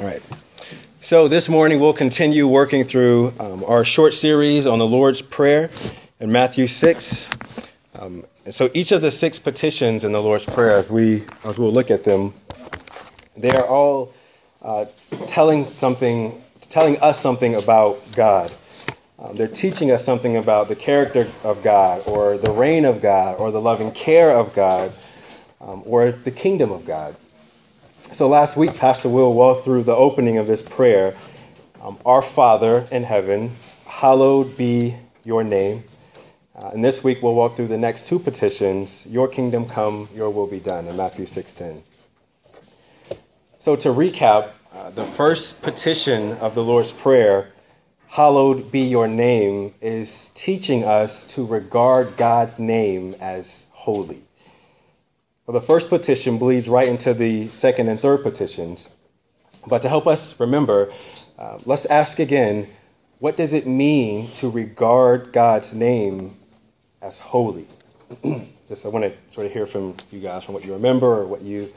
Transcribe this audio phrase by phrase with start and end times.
[0.00, 0.20] All right.
[0.98, 5.70] So this morning we'll continue working through um, our short series on the Lord's Prayer
[6.18, 7.30] in Matthew 6.
[8.00, 11.60] Um, and so each of the six petitions in the Lord's Prayer, as, we, as
[11.60, 12.34] we'll look at them,
[13.36, 14.12] they are all
[14.62, 14.86] uh,
[15.28, 18.52] telling something, telling us something about God.
[19.20, 23.38] Um, they're teaching us something about the character of God, or the reign of God,
[23.38, 24.92] or the loving care of God,
[25.60, 27.14] um, or the kingdom of God.
[28.14, 31.16] So last week, Pastor Will walked through the opening of this prayer
[31.82, 34.94] um, Our Father in heaven, hallowed be
[35.24, 35.82] your name.
[36.54, 40.30] Uh, and this week, we'll walk through the next two petitions Your kingdom come, your
[40.30, 41.82] will be done, in Matthew 6:10.
[43.58, 47.48] So to recap, uh, the first petition of the Lord's Prayer,
[48.06, 54.23] hallowed be your name, is teaching us to regard God's name as holy.
[55.46, 58.94] Well, the first petition bleeds right into the second and third petitions.
[59.66, 60.90] But to help us remember,
[61.38, 62.66] uh, let's ask again
[63.18, 66.34] what does it mean to regard God's name
[67.00, 67.66] as holy?
[68.68, 71.26] Just I want to sort of hear from you guys from what you remember or
[71.26, 71.72] what you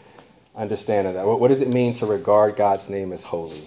[0.56, 1.26] understand of that.
[1.26, 3.64] What, what does it mean to regard God's name as holy?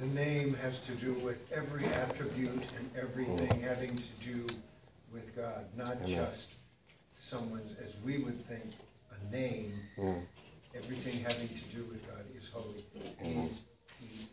[0.00, 4.46] The name has to do with every attribute and everything having to do
[5.12, 6.08] with God, not Amen.
[6.08, 6.54] just
[7.16, 8.64] someone's, as we would think,
[9.12, 9.72] a name.
[9.96, 10.22] Mm.
[10.76, 12.82] Everything having to do with God is holy.
[13.22, 13.62] He is,
[14.00, 14.26] he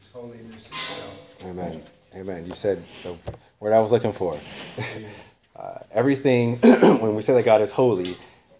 [0.00, 1.44] is holiness itself.
[1.44, 1.82] Amen.
[2.16, 2.46] Amen.
[2.46, 3.14] You said the
[3.60, 4.38] word I was looking for.
[5.56, 6.56] uh, everything,
[7.00, 8.12] when we say that God is holy,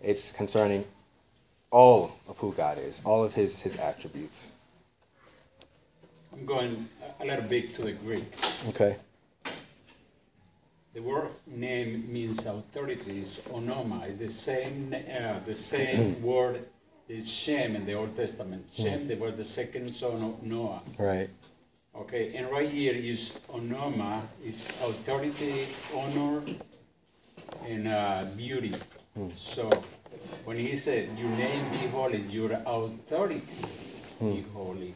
[0.02, 0.84] it's concerning
[1.70, 4.54] all of who God is, all of his, his attributes.
[6.32, 6.88] I'm going
[7.20, 8.24] a little bit to the Greek.
[8.68, 8.96] Okay.
[10.94, 13.18] The word name means authority.
[13.20, 14.06] It's onoma.
[14.08, 16.64] It's the same, uh, the same word
[17.08, 18.66] is Shem in the Old Testament.
[18.72, 20.82] Shem, they were the second son of Noah.
[20.98, 21.28] Right.
[21.94, 24.20] Okay, and right here is onoma.
[24.44, 26.42] It's authority, honor,
[27.68, 28.72] and uh, beauty.
[29.34, 29.68] So
[30.44, 33.42] when he said, "Your name be holy," your authority
[34.20, 34.94] be holy.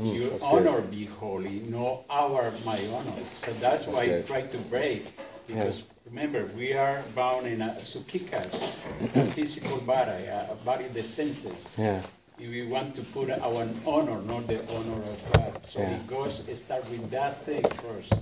[0.00, 0.66] Mm, Your that's good.
[0.66, 3.22] honor be holy, no our my honor.
[3.22, 5.06] So that's, why I try to break.
[5.46, 8.76] Because remember, we are bound in a sukikas,
[9.14, 11.78] a physical body, a body of the senses.
[11.78, 12.02] Yeah.
[12.38, 15.62] If we want to put our honor, not the honor of God.
[15.64, 15.94] So Yeah.
[15.96, 18.12] it goes start with that thing first.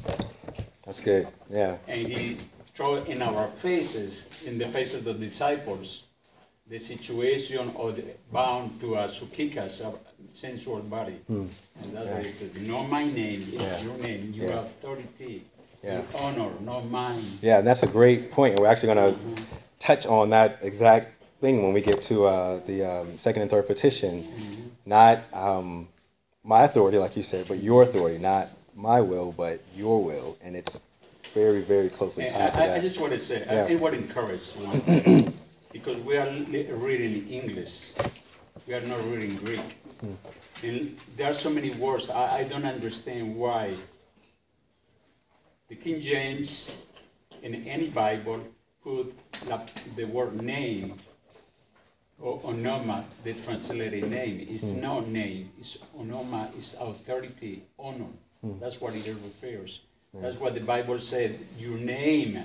[0.85, 1.27] That's good.
[1.51, 1.79] Yeah.
[1.89, 2.37] And he
[2.75, 6.05] throw in our faces, in the face of the disciples,
[6.73, 8.03] the situation of the,
[8.33, 9.93] bound to a sukikas, a
[10.33, 11.17] sensual body.
[11.29, 11.51] And
[11.93, 13.53] that's why he said, not my name, it's.
[13.53, 13.83] Yeah.
[13.83, 14.61] your name, your Yeah.
[14.61, 15.43] authority,
[15.83, 15.97] Yeah.
[15.97, 17.23] your honor, not mine.
[17.43, 18.59] Yeah, and that's a great point.
[18.59, 19.43] We're actually going to
[19.81, 21.13] touch on that exact
[21.43, 24.25] thing when we get to uh, the um, second and third petition.
[24.87, 25.89] Not um,
[26.43, 28.17] my authority, like you said, but your authority.
[28.17, 30.39] Not my will, but your will.
[30.43, 30.81] And it's
[31.35, 33.67] very, very closely tied to I, I just want to say, Yeah.
[33.69, 35.37] I, I want to encourage
[35.73, 36.31] because we are
[36.77, 37.93] reading English,
[38.67, 39.61] we are not reading Greek.
[40.01, 40.15] Hmm.
[40.63, 43.75] And there are so many words, I, I don't understand why
[45.69, 46.83] the King James
[47.43, 48.41] in any Bible
[48.85, 49.13] put
[49.49, 49.61] la,
[49.97, 50.95] the word name
[52.21, 54.47] or onoma, the translated name.
[54.49, 54.81] It's Hmm.
[54.81, 58.13] not name, it's onoma, it's authority, honor.
[58.43, 58.59] Hmm.
[58.61, 59.83] That's what it refers.
[60.15, 62.39] That's what the Bible said, your name.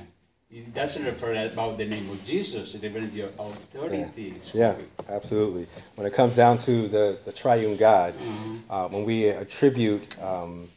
[0.49, 4.33] It doesn't refer about the name of Jesus, it refers your authority.
[4.35, 4.75] It's Yeah,
[5.09, 5.67] absolutely.
[5.95, 8.55] When it comes down to the, the triune God, Mm-hmm.
[8.69, 10.69] uh, when we attribute um,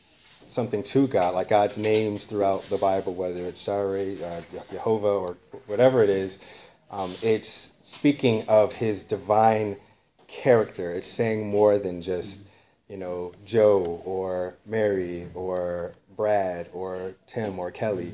[0.48, 4.40] something to God, like God's names throughout the Bible, whether it's Jireh, uh,
[4.72, 5.36] Jehovah, or
[5.68, 6.44] whatever it is,
[6.90, 9.76] um, it's speaking of His divine
[10.26, 10.90] character.
[10.90, 12.50] It's saying more than just,
[12.88, 18.12] you know, Joe or Mary or Brad or Tim or Kelly.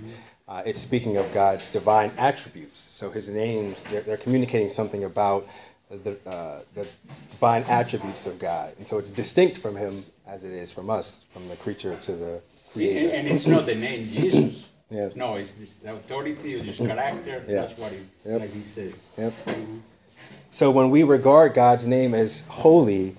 [0.48, 2.78] Uh, it's speaking of God's divine attributes.
[2.78, 5.46] So his names, they're, they're communicating something about
[5.90, 6.86] the, uh, the
[7.30, 8.72] divine attributes of God.
[8.78, 12.12] And so it's distinct from him as it is from us, from the creature to
[12.12, 12.42] the And,
[12.72, 13.14] creator.
[13.14, 14.68] and it's not the name Jesus.
[14.88, 15.08] Yeah.
[15.16, 17.42] No, it's this authority or just character.
[17.48, 17.62] Yeah.
[17.62, 18.40] That's what it, Yep.
[18.40, 19.08] like he says.
[19.18, 19.32] Yep.
[20.52, 23.16] So when we regard God's name as holy,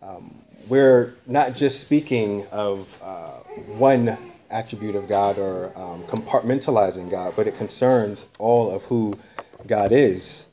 [0.00, 0.32] um,
[0.68, 3.30] we're not just speaking of uh,
[3.78, 4.16] one
[4.50, 9.14] attribute of God or um, compartmentalizing God, but it concerns all of who
[9.66, 10.50] God is.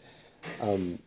[0.61, 0.99] Um,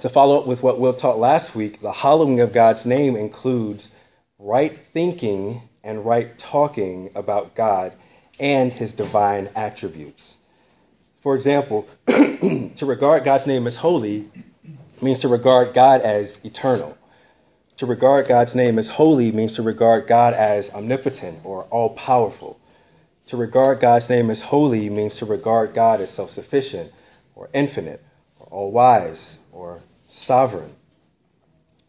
[0.00, 3.96] to follow up with what Will taught last week, the hallowing of God's name includes
[4.38, 7.92] right thinking and right talking about God
[8.38, 10.36] and his divine attributes.
[11.20, 14.30] For example, to regard God's name as holy
[15.00, 16.96] means to regard God as eternal.
[17.76, 22.58] To regard God's name as holy means to regard God as omnipotent or all powerful.
[23.26, 26.90] To regard God's name as holy means to regard God as self sufficient
[27.34, 28.02] or infinite
[28.40, 30.70] or all wise or sovereign.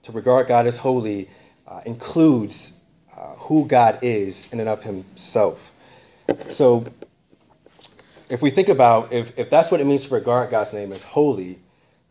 [0.04, 1.30] To regard God as holy
[1.66, 2.82] uh, includes
[3.16, 5.72] uh, who God is in and of himself.
[6.50, 6.86] So,
[8.30, 11.04] if we think about if, if that's what it means to regard God's name as
[11.04, 11.60] holy,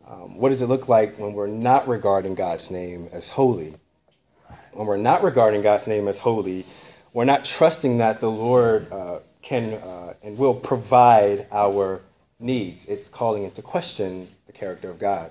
[0.07, 3.75] um, what does it look like when we're not regarding God's name as holy?
[4.73, 6.65] When we're not regarding God's name as holy,
[7.13, 12.03] we're not trusting that the Lord uh, can uh, and will provide our
[12.39, 12.87] needs.
[12.87, 15.31] It's calling into question the character of God.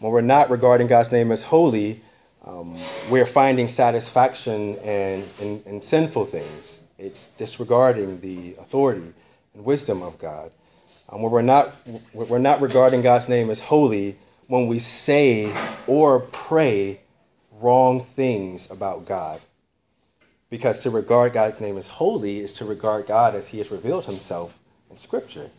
[0.00, 2.00] When we're not regarding God's name as holy,
[2.44, 2.76] um,
[3.10, 6.88] we're finding satisfaction in, in, in sinful things.
[6.98, 9.12] It's disregarding the authority
[9.54, 10.50] and wisdom of God.
[11.08, 11.74] Um, when we're not,
[12.12, 14.16] we're not regarding God's name as holy
[14.48, 15.54] when we say
[15.86, 17.00] or pray
[17.52, 19.40] wrong things about God.
[20.50, 24.04] Because to regard God's name as holy is to regard God as he has revealed
[24.04, 24.58] himself
[24.90, 25.50] in Scripture.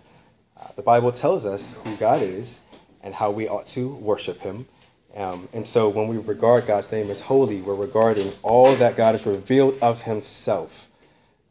[0.59, 2.61] Uh, the Bible tells us who God is
[3.01, 4.65] and how we ought to worship him.
[5.15, 9.13] Um, and so when we regard God's name as holy, we're regarding all that God
[9.13, 10.87] has revealed of himself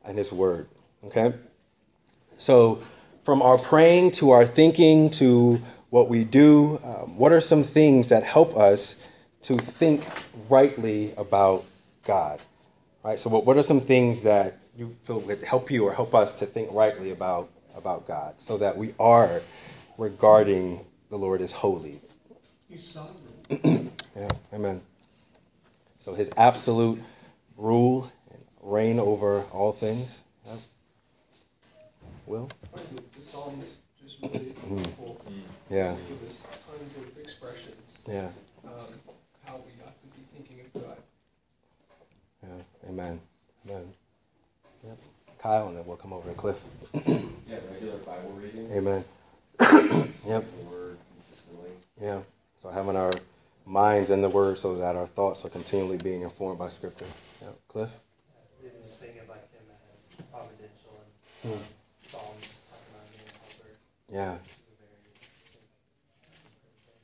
[0.05, 0.69] and his word.
[1.05, 1.32] Okay?
[2.38, 2.81] So
[3.25, 8.11] from our praying to our thinking to what we do, um, what are some things
[8.11, 9.09] that help us
[9.43, 10.05] to think
[10.50, 11.65] rightly about
[12.05, 12.41] God?
[13.03, 13.19] Right?
[13.19, 16.38] So what, what are some things that you feel would help you or help us
[16.41, 19.41] to think rightly about, about God so that we are
[19.97, 22.00] regarding the Lord as holy?
[22.69, 23.91] He's sovereign.
[24.17, 24.82] yeah, amen.
[25.99, 27.00] So his absolute
[27.56, 30.24] rule and reign over all things.
[32.25, 32.26] Yep.
[32.26, 32.49] Will?
[33.17, 35.21] The Psalms just really helpful.
[35.71, 35.93] Yeah.
[35.94, 38.05] They give us tons of expressions.
[38.09, 38.29] Yeah.
[38.65, 38.73] Um,
[39.44, 40.97] how we ought to be thinking of God.
[42.43, 42.88] Yeah.
[42.91, 43.21] Amen.
[43.67, 43.93] Amen.
[44.87, 44.99] Yep.
[45.38, 46.62] Kyle, and then we'll come over to Cliff.
[47.47, 48.70] Yeah, regular Bible reading.
[48.73, 49.05] Amen.
[50.27, 50.43] yep.
[50.59, 51.70] The word consistently.
[52.00, 52.20] Yeah.
[52.59, 53.11] So having our
[53.67, 57.05] minds in the Word so that our thoughts are continually being informed by Scripture.
[57.43, 57.49] Yeah.
[57.69, 57.91] Cliff?
[58.61, 60.97] Even just thinking about him as providential
[61.44, 61.62] and Hmm.
[62.03, 63.70] Psalms talking about being a helper.
[64.14, 64.37] Yeah.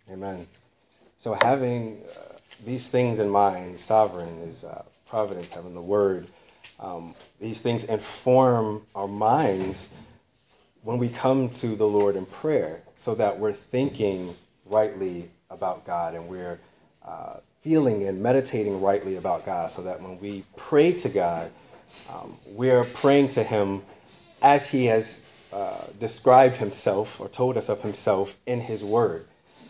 [0.09, 0.47] Amen.
[1.19, 6.29] So having uh, these things in mind, sovereign is uh, providence, having the Word.
[6.79, 9.93] Um, these things inform our minds
[10.85, 14.33] when we come to the Lord in prayer, so that we're thinking
[14.67, 16.61] rightly about God and we're
[17.05, 21.51] uh, feeling and meditating rightly about God, so that when we pray to God,
[22.09, 23.83] um, we're praying to Him
[24.43, 29.27] as He has uh, described Himself or told us of Himself in His Word.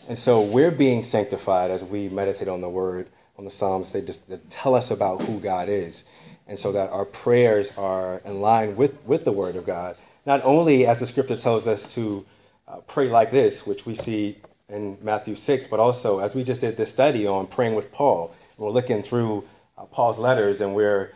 [0.08, 3.92] And so we're being sanctified as we meditate on the Word, on the Psalms.
[3.92, 6.08] They just tell us about who God is.
[6.46, 9.96] And so that our prayers are in line with, with the Word of God.
[10.26, 12.26] Not only as the Scripture tells us to
[12.68, 14.36] uh, pray like this, which we see
[14.68, 18.34] in Matthew 6, but also as we just did this study on praying with Paul.
[18.58, 19.44] We're looking through
[19.78, 21.12] uh, Paul's letters and we're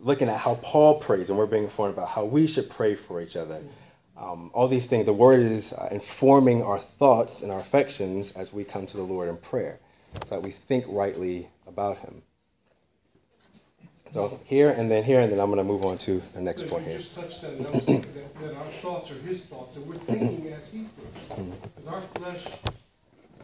[0.00, 3.20] looking at how Paul prays and we're being informed about how we should pray for
[3.20, 3.60] each other.
[4.16, 8.52] Um, all these things, the word is uh, informing our thoughts and our affections as
[8.52, 9.80] we come to the Lord in prayer,
[10.24, 12.22] so that we think rightly about Him.
[14.12, 16.62] So here and then here, and then I'm going to move on to the next
[16.62, 16.98] But point you here.
[16.98, 17.66] just touched on it.
[17.66, 20.84] I was thinking that, that our thoughts are his thoughts, and we're thinking as he
[20.84, 21.32] thinks.
[21.32, 21.50] Mm-hmm.
[21.62, 22.46] Because our flesh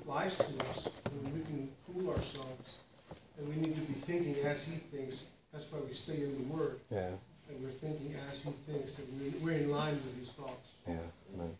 [0.06, 2.76] lies to us, and we can fool ourselves.
[3.36, 5.26] And we need to be thinking as he thinks.
[5.52, 6.78] That's why we stay in the Word.
[6.88, 7.10] Yeah,
[7.50, 10.72] And we're thinking as he thinks, and we- we're in line with his thoughts.
[10.86, 10.98] yeah,
[11.34, 11.56] amen.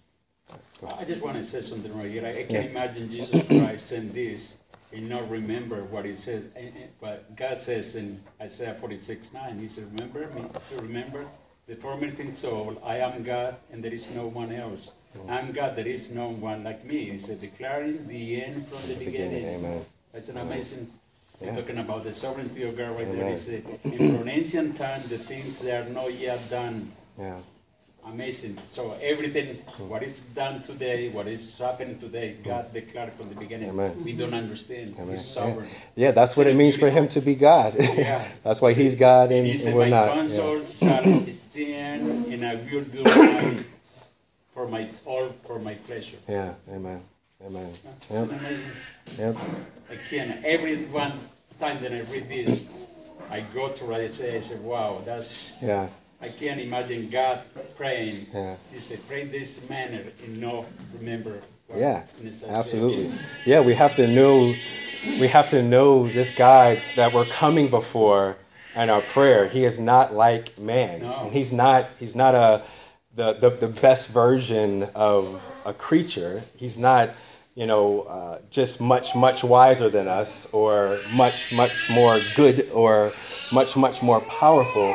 [0.99, 2.25] I just want to say something right here.
[2.27, 4.59] I I can imagine Jesus Christ saying this
[4.93, 6.45] and not remember what he says.
[6.57, 10.43] And- and- But God says in Isaiah 46 9, He said, Remember me,
[10.81, 11.25] remember
[11.67, 14.91] the former things so I am God and there is no one else.
[15.17, 15.29] Mm.
[15.31, 17.11] I'm God, there is no one like me.
[17.11, 19.55] He said, declaring the end from the Beginning, beginning.
[19.65, 19.85] amen.
[20.13, 20.91] That's an amazing.
[21.43, 23.25] Talking about the sovereignty of God right there.
[23.25, 23.31] Amen.
[23.31, 27.41] He said, in from ancient time, the things that are not yet done Yeah,
[28.07, 28.59] Amazing.
[28.63, 29.89] So everything, hmm.
[29.89, 32.49] what is done today, what is happening today, hmm.
[32.49, 33.71] God declared from the beginning.
[33.71, 34.05] Amen.
[34.05, 34.93] We don't understand.
[34.97, 35.11] amen.
[35.11, 35.69] He's sovereign.
[35.95, 37.75] Yeah, yeah that's what it means for Him to be God.
[37.79, 38.25] Yeah.
[38.43, 40.17] that's why He's God and, and we're my not.
[40.17, 40.65] Yeah.
[40.65, 43.05] shall stand, and I will do
[44.53, 46.19] for my all for my pleasure.
[46.29, 47.03] yeah, amen,
[47.45, 47.73] amen.
[48.11, 48.31] Yep,
[49.19, 49.37] yep.
[49.91, 51.13] Again, every one
[51.59, 52.73] time that I read this,
[53.31, 54.39] I go to Isaiah.
[54.39, 55.89] I say, "Wow, that's Yeah,
[56.21, 57.41] I can't imagine God
[57.77, 58.27] praying.
[58.33, 58.57] Yeah.
[58.73, 60.67] He said, pray this manner and not
[60.99, 61.41] remember.
[61.67, 62.03] what Yeah,
[62.49, 63.11] absolutely.
[63.47, 64.53] Yeah, we have to know
[65.19, 68.37] we have to know this God that we're coming before
[68.77, 69.49] and our prayer.
[69.49, 71.01] He is not like man.
[71.01, 71.21] No.
[71.23, 72.63] And he's not he's not a
[73.15, 76.43] the, the, the best version of a creature.
[76.57, 77.11] He's not,
[77.55, 83.13] you know, uh, just much, much wiser than us or much, much more good or
[83.53, 84.95] much, much more powerful.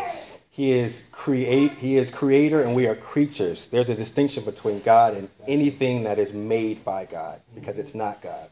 [0.50, 3.68] He is create he is creator and we are creatures.
[3.68, 8.22] There's a distinction between God and anything that is made by God because it's not
[8.22, 8.50] God.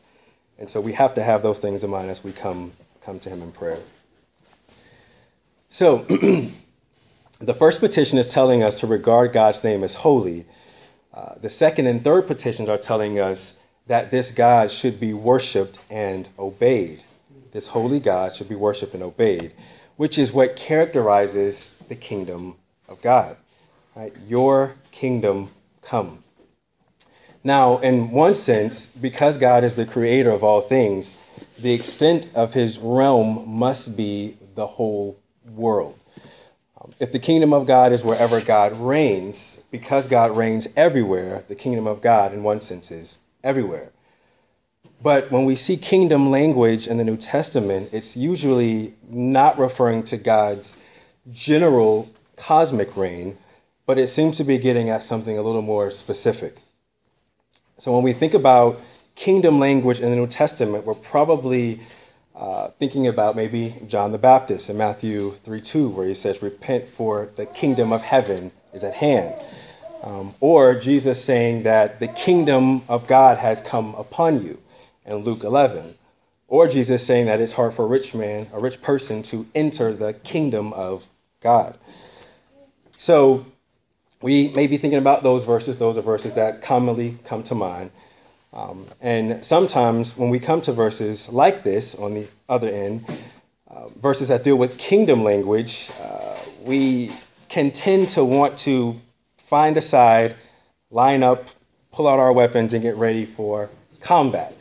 [0.60, 2.74] And so we have to have those things in mind as we come
[3.06, 3.80] come to him in prayer.
[5.70, 5.98] So
[7.40, 10.46] the first petition is telling us to regard God's name as holy.
[11.14, 15.80] Uh, the second and third petitions are telling us that this God should be worshiped
[15.90, 17.04] and obeyed.
[17.52, 19.52] This holy God should be worshiped and obeyed,
[19.98, 22.56] which is what characterizes the kingdom
[22.88, 23.38] of God.
[23.96, 24.14] Right?
[24.28, 25.50] Your kingdom
[25.82, 26.24] come.
[27.44, 31.22] Now, in one sense, because God is the creator of all things,
[31.60, 36.00] the extent of his realm must be the whole world.
[37.00, 41.86] If the kingdom of God is wherever God reigns, because God reigns everywhere, the kingdom
[41.86, 43.92] of God, in one sense, is everywhere.
[45.02, 50.18] But when we see kingdom language in the New Testament, it's usually not referring to
[50.18, 50.78] God's
[51.32, 53.38] general cosmic reign,
[53.86, 56.56] but it seems to be getting at something a little more specific.
[57.78, 58.80] So when we think about
[59.16, 61.82] kingdom language in the New Testament, we're probably
[62.36, 66.88] uh, thinking about maybe John the Baptist in Matthew 3 2, where he says, Repent,
[66.88, 69.34] for the kingdom of heaven is at hand.
[70.04, 74.60] Um, or Jesus saying that the kingdom of God has come upon you
[75.06, 75.96] in Luke 11.
[76.50, 79.94] Or Jesus saying that it's hard for a rich man, a rich person, to enter
[79.94, 81.08] the kingdom of
[81.40, 81.78] God.
[82.98, 83.46] So
[84.22, 85.78] we may be thinking about those verses.
[85.78, 87.90] Those are verses that commonly come to mind.
[88.52, 93.04] Um, and sometimes when we come to verses like this on the other end,
[93.68, 97.10] uh, verses that deal with kingdom language, uh, we
[97.50, 99.00] can tend to want to
[99.54, 100.34] find a side,
[100.90, 101.46] line up,
[101.92, 103.70] pull out our weapons, and get ready for
[104.02, 104.52] combat,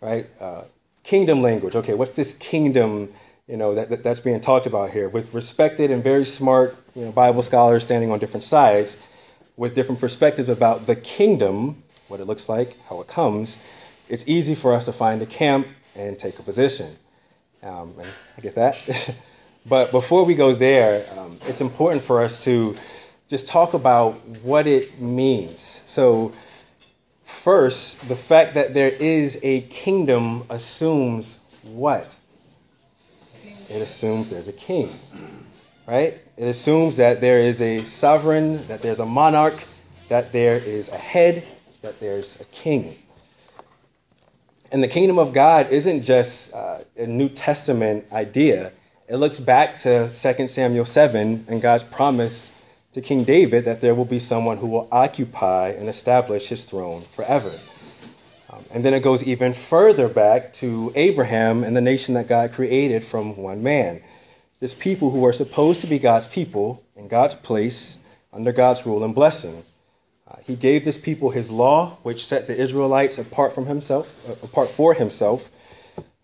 [0.00, 0.24] right?
[0.38, 0.62] Uh,
[1.02, 1.74] kingdom language.
[1.74, 3.10] Okay, what's this kingdom?
[3.48, 7.06] You know that, that that's being talked about here with respected and very smart you
[7.06, 9.04] know, Bible scholars standing on different sides
[9.56, 13.66] with different perspectives about the kingdom, what it looks like, how it comes.
[14.08, 16.92] It's easy for us to find a camp and take a position.
[17.64, 17.94] Um,
[18.38, 18.76] I get that.
[19.68, 22.76] but before we go there, um, it's important for us to
[23.28, 25.60] just talk about what it means.
[25.60, 26.32] So,
[27.24, 32.16] first, the fact that there is a kingdom assumes what?
[33.68, 34.90] It assumes there's a king,
[35.88, 36.14] right?
[36.36, 39.64] It assumes that there is a sovereign, that there's a monarch,
[40.08, 41.44] that there is a head,
[41.82, 42.94] that there's a king.
[44.70, 48.72] And the kingdom of God isn't just uh, a New Testament idea.
[49.08, 52.55] It looks back to 2 Samuel 7 and God's promise
[52.96, 57.02] to King David that there will be someone who will occupy and establish his throne
[57.02, 57.52] forever.
[58.48, 62.52] Um, and then it goes even further back to Abraham and the nation that God
[62.52, 64.00] created from one man.
[64.60, 69.04] This people who are supposed to be God's people in God's place under God's rule
[69.04, 69.62] and blessing.
[70.26, 74.42] Uh, he gave this people his law, which set the Israelites apart from himself, uh,
[74.42, 75.50] apart for himself.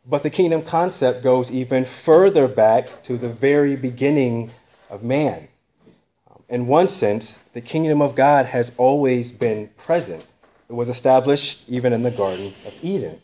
[0.09, 4.53] But the kingdom concept goes even further back to the very beginning
[4.89, 5.49] of man.
[6.53, 10.27] In one sense, the kingdom of God has always been present.
[10.69, 13.23] It was established even in the Garden of Eden.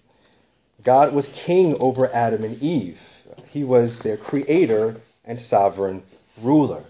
[0.82, 3.22] God was king over Adam and Eve.
[3.50, 6.04] He was their creator and sovereign
[6.40, 6.84] ruler.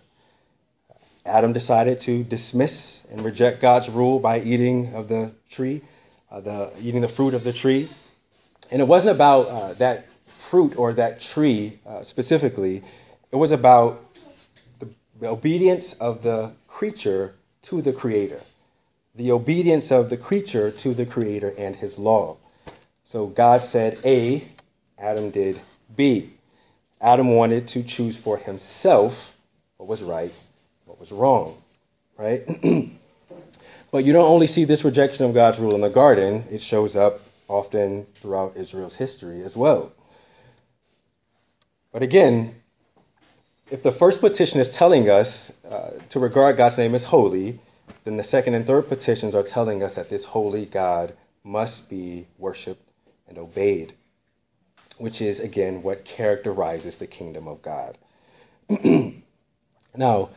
[1.26, 5.82] Adam decided to dismiss and reject God's rule by eating of the tree,
[6.30, 7.88] uh, the eating the fruit of the tree.
[8.70, 12.84] And it wasn't about uh, that fruit or that tree uh, specifically.
[13.32, 14.07] It was about
[15.26, 18.40] obedience of the creature to the creator,
[19.14, 22.36] the obedience of the creature to the creator and his law.
[23.02, 24.44] So God said A,
[24.96, 25.60] Adam did
[25.96, 26.30] B.
[27.00, 29.36] Adam wanted to choose for himself
[29.76, 30.32] what was right,
[30.84, 31.56] what was wrong,
[32.16, 32.42] right?
[33.90, 36.96] but you don't only see this rejection of God's rule in the garden, it shows
[36.96, 39.92] up often throughout Israel's history as well.
[41.92, 42.54] But again,
[43.70, 47.58] if the first petition is telling us uh, to regard God's name as holy,
[48.04, 52.26] then the second and third petitions are telling us that this holy God must be
[52.38, 52.82] worshiped
[53.28, 53.92] and obeyed,
[54.98, 57.98] which is, again, what characterizes the kingdom of God.
[59.96, 60.30] now,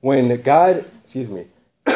[0.00, 1.46] when God, excuse me,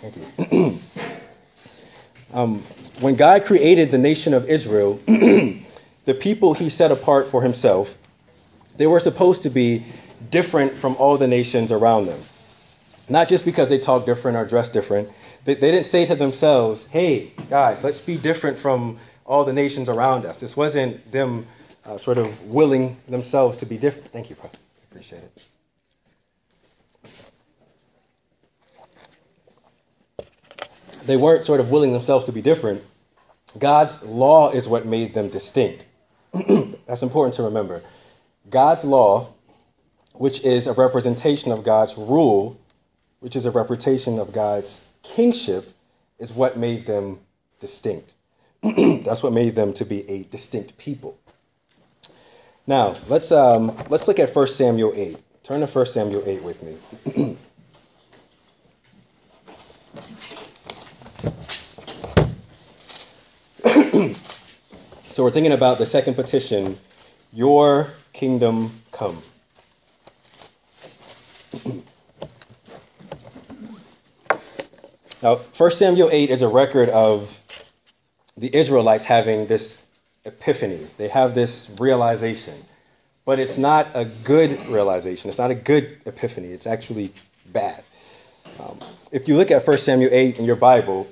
[0.00, 0.16] thank
[0.50, 0.78] you.
[2.34, 2.60] um,
[3.00, 4.98] when God created the nation of Israel,
[6.06, 7.98] the people he set apart for himself,
[8.78, 9.84] they were supposed to be
[10.30, 12.20] different from all the nations around them.
[13.08, 15.08] Not just because they talk different or dress different.
[15.44, 19.88] They, they didn't say to themselves, hey, guys, let's be different from all the nations
[19.88, 20.40] around us.
[20.40, 21.46] This wasn't them
[21.84, 24.10] uh, sort of willing themselves to be different.
[24.10, 24.50] Thank you, bro.
[24.90, 25.48] Appreciate it.
[31.04, 32.82] They weren't sort of willing themselves to be different.
[33.58, 35.86] God's law is what made them distinct.
[36.86, 37.82] That's important to remember.
[38.50, 39.32] God's law,
[40.12, 42.58] which is a representation of God's rule,
[43.20, 45.72] which is a representation of God's kingship,
[46.18, 47.20] is what made them
[47.60, 48.14] distinct.
[48.62, 51.18] That's what made them to be a distinct people.
[52.66, 55.18] Now, let's, um, let's look at 1 Samuel 8.
[55.42, 57.36] Turn to 1 Samuel 8 with me.
[65.16, 66.76] so we're thinking about the second petition,
[67.32, 69.22] Your kingdom come.
[75.22, 77.42] now, 1 Samuel 8 is a record of
[78.36, 79.86] the Israelites having this
[80.26, 80.86] epiphany.
[80.98, 82.52] They have this realization.
[83.24, 85.30] But it's not a good realization.
[85.30, 86.48] It's not a good epiphany.
[86.48, 87.14] It's actually
[87.50, 87.82] bad.
[88.60, 88.78] Um,
[89.10, 91.10] if you look at 1 Samuel 8 in your Bible,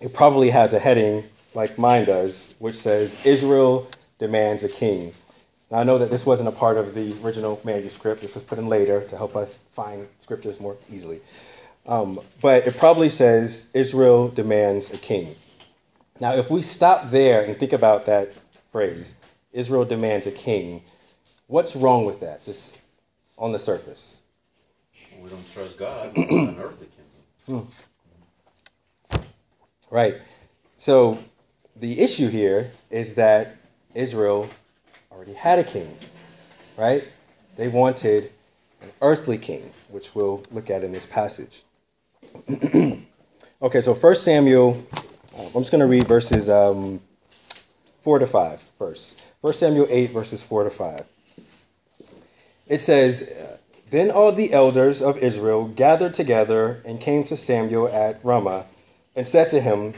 [0.00, 1.24] it probably has a heading
[1.58, 5.12] like mine does, which says, Israel demands a king.
[5.72, 8.22] Now, I know that this wasn't a part of the original manuscript.
[8.22, 11.20] This was put in later to help us find scriptures more easily.
[11.84, 15.34] Um, but it probably says, Israel demands a king.
[16.20, 18.36] Now, if we stop there and think about that
[18.70, 19.16] phrase,
[19.52, 20.82] Israel demands a king,
[21.48, 22.82] what's wrong with that, just
[23.36, 24.22] on the surface?
[25.20, 26.86] We don't trust God, an earthly
[27.46, 27.68] kingdom.
[29.90, 30.14] Right.
[30.76, 31.18] So
[31.80, 33.56] the issue here is that
[33.94, 34.48] Israel
[35.12, 35.96] already had a king,
[36.76, 37.04] right?
[37.56, 38.30] They wanted
[38.82, 41.62] an earthly king, which we'll look at in this passage.
[43.62, 44.76] okay, so 1 Samuel,
[45.36, 47.00] uh, I'm just going to read verses um,
[48.02, 49.22] 4 to 5 first.
[49.40, 51.04] 1 Samuel 8, verses 4 to 5.
[52.68, 53.32] It says,
[53.90, 58.66] Then all the elders of Israel gathered together and came to Samuel at Ramah
[59.14, 59.94] and said to him,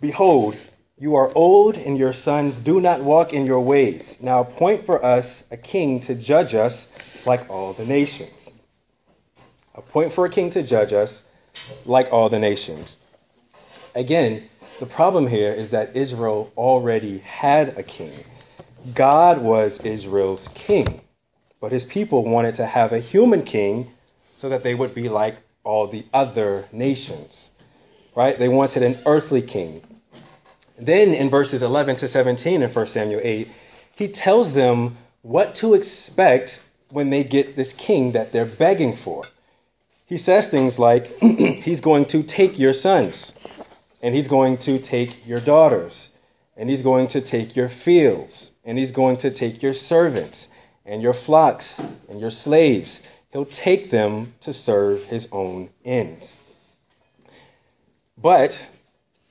[0.00, 0.56] Behold,
[1.00, 4.22] you are old, and your sons do not walk in your ways.
[4.22, 8.60] Now appoint for us a king to judge us like all the nations.
[9.74, 11.30] Appoint for a king to judge us
[11.86, 13.02] like all the nations.
[13.94, 14.42] Again,
[14.78, 18.12] the problem here is that Israel already had a king.
[18.94, 21.00] God was Israel's king,
[21.62, 23.90] but his people wanted to have a human king
[24.34, 27.52] so that they would be like all the other nations.
[28.14, 28.36] Right?
[28.36, 29.82] They wanted an earthly king.
[30.80, 33.48] Then in verses 11 to 17 in 1 Samuel 8,
[33.94, 39.24] he tells them what to expect when they get this king that they're begging for.
[40.06, 43.38] He says things like, He's going to take your sons,
[44.02, 46.16] and He's going to take your daughters,
[46.56, 50.48] and He's going to take your fields, and He's going to take your servants,
[50.86, 53.12] and your flocks, and your slaves.
[53.32, 56.38] He'll take them to serve His own ends.
[58.16, 58.66] But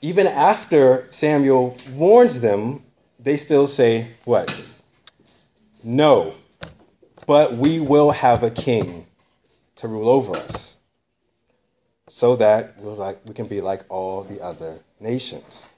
[0.01, 2.83] even after Samuel warns them,
[3.19, 4.69] they still say, What?
[5.83, 6.33] No,
[7.25, 9.05] but we will have a king
[9.75, 10.77] to rule over us
[12.07, 15.69] so that we're like, we can be like all the other nations.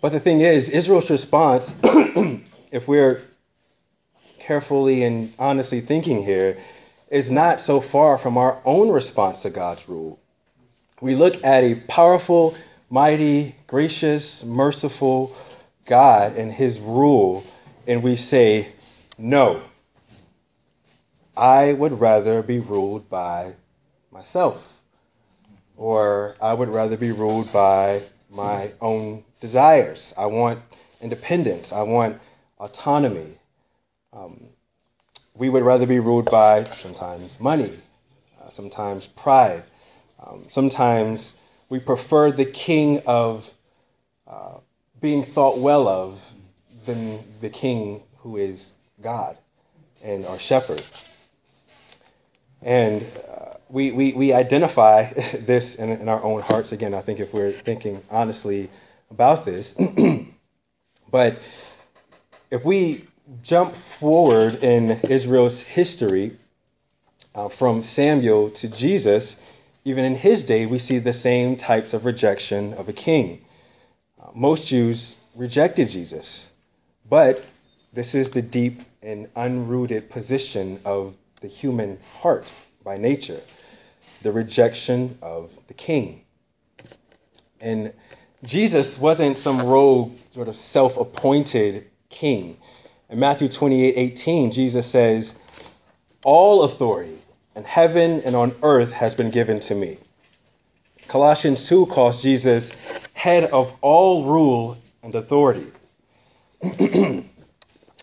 [0.00, 1.80] But the thing is, Israel's response,
[2.72, 3.22] if we're
[4.38, 6.58] carefully and honestly thinking here,
[7.10, 10.21] is not so far from our own response to God's rule
[11.02, 12.54] we look at a powerful,
[12.88, 15.34] mighty, gracious, merciful
[15.84, 17.44] God and his rule,
[17.88, 18.68] and we say,
[19.18, 19.60] No,
[21.36, 23.52] I would rather be ruled by
[24.12, 24.80] myself,
[25.76, 30.14] or I would rather be ruled by my own desires.
[30.16, 30.60] I want
[31.00, 32.20] independence, I want
[32.60, 33.38] autonomy.
[34.12, 34.40] Um,
[35.34, 37.72] we would rather be ruled by sometimes money,
[38.40, 39.64] uh, sometimes pride,
[40.26, 43.52] um, sometimes we prefer the king of
[44.26, 44.58] uh,
[45.00, 46.32] being thought well of
[46.84, 49.36] than the king who is God
[50.02, 50.82] and our shepherd.
[52.62, 56.72] And uh, we, we, we identify this in, in our own hearts.
[56.72, 58.68] Again, I think if we're thinking honestly
[59.10, 59.74] about this.
[61.10, 61.38] but
[62.50, 63.04] if we
[63.42, 66.36] jump forward in Israel's history
[67.34, 69.46] uh, from Samuel to Jesus,
[69.84, 73.44] even in his day, we see the same types of rejection of a king.
[74.20, 76.52] Uh, most Jews rejected Jesus,
[77.08, 77.44] but
[77.92, 82.50] this is the deep and unrooted position of the human heart
[82.84, 83.40] by nature
[84.22, 86.22] the rejection of the king.
[87.60, 87.92] And
[88.44, 92.56] Jesus wasn't some rogue, sort of self appointed king.
[93.08, 95.40] In Matthew 28 18, Jesus says,
[96.24, 97.18] All authority
[97.54, 99.98] in heaven and on earth has been given to me.
[101.08, 105.66] Colossians 2 calls Jesus head of all rule and authority.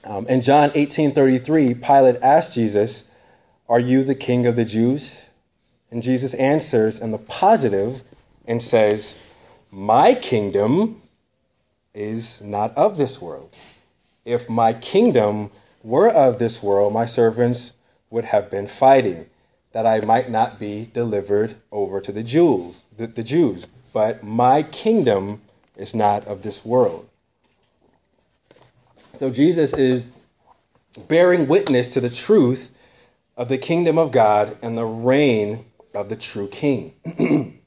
[0.05, 3.13] um, in John 18 33, Pilate asked Jesus,
[3.67, 5.29] Are you the king of the Jews?
[5.91, 8.03] And Jesus answers in the positive
[8.45, 9.35] and says,
[9.71, 11.01] My kingdom
[11.93, 13.53] is not of this world.
[14.25, 15.49] If my kingdom
[15.83, 17.73] were of this world, my servants
[18.09, 19.25] would have been fighting,
[19.71, 23.67] that I might not be delivered over to the Jews, the, the Jews.
[23.93, 25.41] But my kingdom
[25.75, 27.07] is not of this world.
[29.13, 30.11] So Jesus is
[31.07, 32.75] bearing witness to the truth
[33.37, 36.93] of the kingdom of God and the reign of the true king.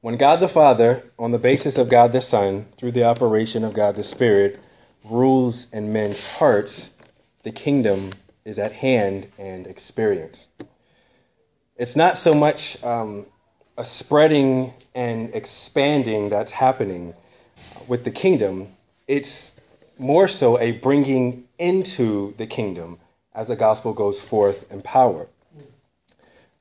[0.00, 3.74] when God the Father, on the basis of God the Son, through the operation of
[3.74, 4.58] God the Spirit,
[5.04, 6.96] rules in men's hearts,
[7.42, 8.10] the kingdom
[8.44, 10.64] is at hand and experienced.
[11.80, 13.24] It's not so much um,
[13.78, 17.14] a spreading and expanding that's happening
[17.88, 18.68] with the kingdom,
[19.08, 19.58] it's
[19.98, 22.98] more so a bringing into the kingdom
[23.34, 25.26] as the gospel goes forth in power.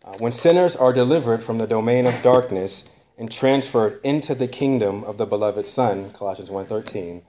[0.06, 5.04] Uh, when sinners are delivered from the domain of darkness and transferred into the kingdom
[5.04, 7.24] of the beloved Son, Colossians 1:13,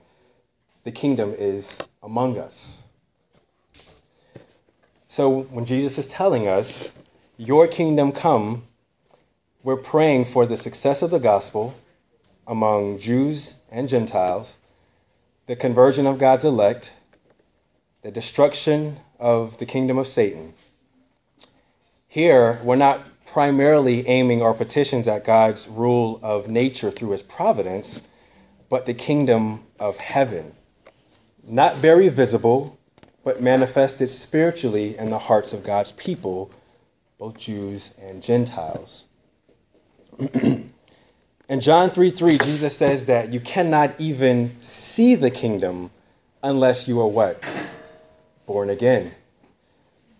[0.85, 2.83] the kingdom is among us.
[5.09, 6.93] So when Jesus is telling us,
[7.43, 8.65] Your kingdom come,
[9.63, 11.73] we're praying for the success of the gospel
[12.45, 14.59] among Jews and Gentiles,
[15.47, 16.93] the conversion of God's elect,
[18.03, 20.53] the destruction of the kingdom of Satan.
[22.07, 28.01] Here, we're not primarily aiming our petitions at God's rule of nature through his providence,
[28.69, 30.53] but the kingdom of heaven.
[31.43, 32.77] Not very visible,
[33.23, 36.51] but manifested spiritually in the hearts of God's people,
[37.21, 39.05] both Jews and Gentiles.
[40.33, 45.91] in John 3 3, Jesus says that you cannot even see the kingdom
[46.41, 47.39] unless you are what?
[48.47, 49.11] Born again.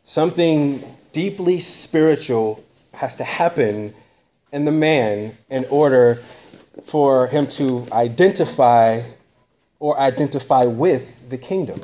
[0.04, 3.96] Something deeply spiritual has to happen
[4.54, 6.20] in the man in order
[6.84, 9.02] for him to identify
[9.80, 11.82] or identify with the kingdom.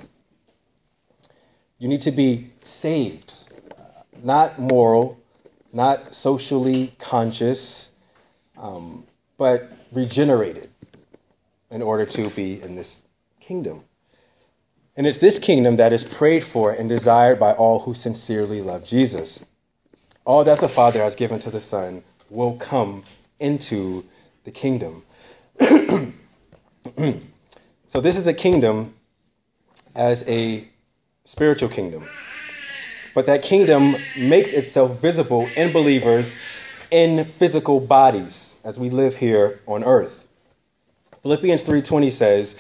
[1.79, 3.33] You need to be saved,
[4.23, 5.19] not moral,
[5.73, 7.95] not socially conscious,
[8.57, 9.05] um,
[9.37, 10.69] but regenerated
[11.69, 13.03] in order to be in this
[13.39, 13.83] kingdom.
[14.95, 18.83] And it's this kingdom that is prayed for and desired by all who sincerely love
[18.83, 19.45] Jesus.
[20.25, 23.03] All that the Father has given to the Son will come
[23.39, 24.03] into
[24.43, 25.03] the kingdom.
[25.59, 26.11] so,
[28.01, 28.93] this is a kingdom
[29.95, 30.67] as a
[31.25, 32.07] spiritual kingdom.
[33.17, 36.37] But that kingdom makes itself visible in believers
[36.91, 40.27] in physical bodies as we live here on earth.
[41.23, 42.55] Philippians 3:20 says,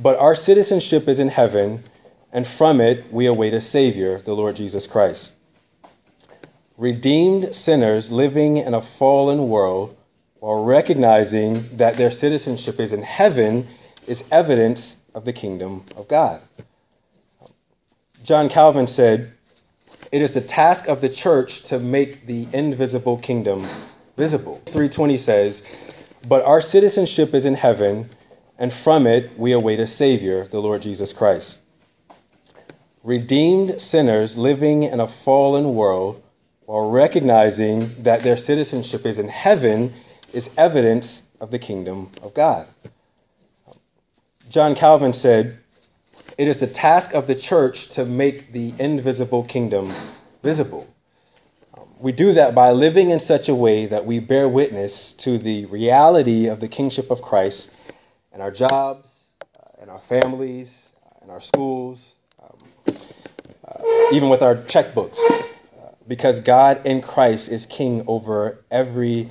[0.00, 1.82] "But our citizenship is in heaven,
[2.32, 5.32] and from it we await a savior, the Lord Jesus Christ."
[6.76, 9.96] Redeemed sinners living in a fallen world
[10.38, 13.66] while recognizing that their citizenship is in heaven
[14.06, 16.40] is evidence of the kingdom of God.
[18.22, 19.32] John Calvin said,
[20.10, 23.66] It is the task of the church to make the invisible kingdom
[24.16, 24.56] visible.
[24.66, 25.62] 320 says,
[26.26, 28.08] But our citizenship is in heaven,
[28.58, 31.60] and from it we await a Savior, the Lord Jesus Christ.
[33.04, 36.22] Redeemed sinners living in a fallen world
[36.64, 39.92] while recognizing that their citizenship is in heaven
[40.32, 42.66] is evidence of the kingdom of God.
[44.50, 45.58] John Calvin said,
[46.38, 49.92] it is the task of the church to make the invisible kingdom
[50.42, 50.86] visible.
[51.98, 55.66] We do that by living in such a way that we bear witness to the
[55.66, 57.76] reality of the kingship of Christ
[58.32, 62.94] in our jobs, uh, in our families, uh, in our schools, um,
[63.66, 69.28] uh, even with our checkbooks, uh, because God in Christ is king over every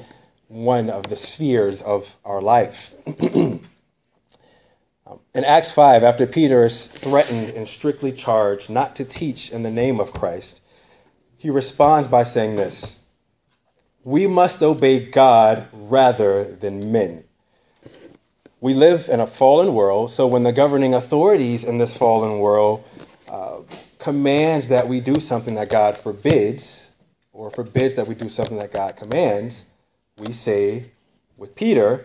[0.50, 2.93] one of the spheres of our life.
[5.38, 9.69] In Acts 5, after Peter is threatened and strictly charged not to teach in the
[9.69, 10.63] name of Christ,
[11.38, 13.06] he responds by saying this
[14.04, 17.23] We must obey God rather than men.
[18.62, 22.84] We live in a fallen world, so when the governing authorities in this fallen world
[23.30, 23.60] uh,
[24.00, 26.95] commands that we do something that God forbids,
[27.32, 29.69] or forbids that we do something that God commands,
[30.17, 30.86] we say
[31.38, 32.04] with Peter,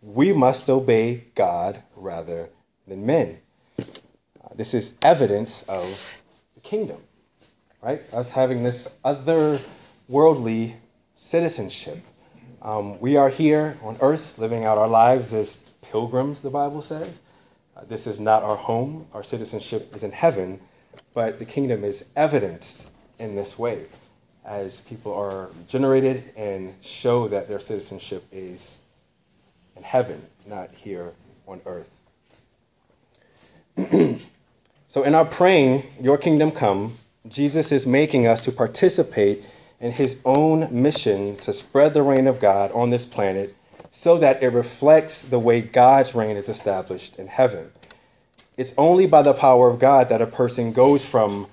[0.00, 2.48] we must obey God rather
[2.86, 3.38] than men.
[3.78, 6.22] Uh, this is evidence of
[6.54, 7.00] the kingdom,
[7.82, 8.02] right?
[8.12, 9.58] Us having this other
[10.08, 10.76] worldly
[11.14, 11.98] citizenship.
[12.60, 17.22] Um, we are here on earth living out our lives as pilgrims, the Bible says.
[17.76, 19.06] Uh, this is not our home.
[19.14, 20.60] Our citizenship is in heaven,
[21.14, 23.86] but the kingdom is evidenced in this way
[24.44, 28.82] as people are generated and show that their citizenship is
[29.76, 31.12] in heaven, not here
[31.46, 32.01] on earth.
[34.88, 36.96] So, in our praying, Your kingdom come,
[37.28, 39.44] Jesus is making us to participate
[39.80, 43.54] in His own mission to spread the reign of God on this planet
[43.90, 47.70] so that it reflects the way God's reign is established in heaven.
[48.56, 51.46] It's only by the power of God that a person goes from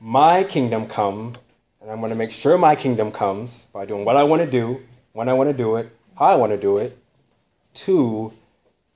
[0.00, 1.34] my kingdom come,
[1.80, 4.50] and I'm going to make sure my kingdom comes by doing what I want to
[4.50, 4.80] do,
[5.12, 6.96] when I want to do it, how I want to do it,
[7.74, 8.32] to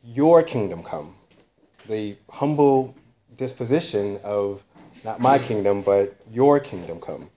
[0.04, 1.14] your kingdom come.
[1.88, 2.94] The humble
[3.36, 4.62] disposition of
[5.04, 7.30] not my kingdom, but your kingdom come.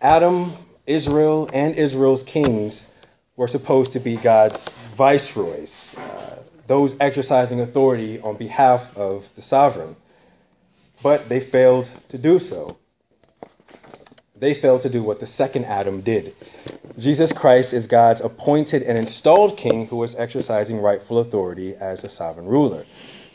[0.00, 0.52] Adam,
[0.86, 2.96] Israel, and Israel's kings
[3.36, 9.96] were supposed to be God's viceroys, uh, those exercising authority on behalf of the sovereign.
[11.02, 12.79] But they failed to do so.
[14.40, 16.34] They failed to do what the second Adam did.
[16.98, 22.08] Jesus Christ is God's appointed and installed king who is exercising rightful authority as a
[22.08, 22.84] sovereign ruler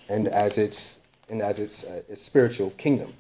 [0.10, 3.14] and as its, and as its, uh, its spiritual kingdom.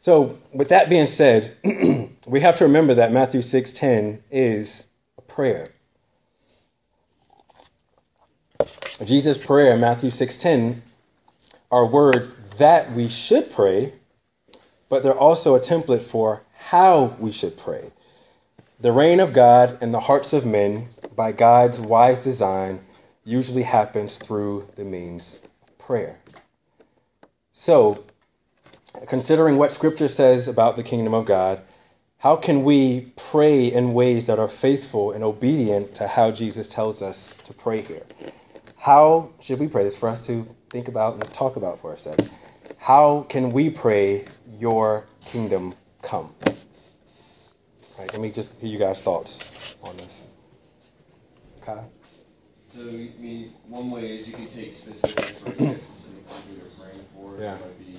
[0.00, 1.54] So, with that being said,
[2.26, 4.86] we have to remember that Matthew 6:10 is
[5.18, 5.68] a prayer.
[9.04, 10.80] Jesus' prayer in Matthew 6:10
[11.70, 13.92] are words that we should pray,
[14.90, 17.90] but they're also a template for how we should pray.
[18.80, 22.80] The reign of God in the hearts of men by God's wise design
[23.24, 26.18] usually happens through the means of prayer.
[27.52, 28.04] So,
[29.06, 31.60] considering what scripture says about the kingdom of God,
[32.18, 37.00] how can we pray in ways that are faithful and obedient to how Jesus tells
[37.00, 38.02] us to pray here?
[38.76, 39.84] How should we pray?
[39.84, 42.30] This for us to think about and talk about for a second.
[42.78, 44.24] How can we pray,
[44.58, 46.34] Your kingdom come?
[46.46, 46.54] All
[47.98, 50.30] right, let me just hear you guys' thoughts on this.
[51.62, 51.80] Okay.
[52.74, 57.40] So, I mean, one way is you can take specific, guys specifically you're praying for.
[57.40, 57.54] Yeah.
[57.56, 57.98] It might be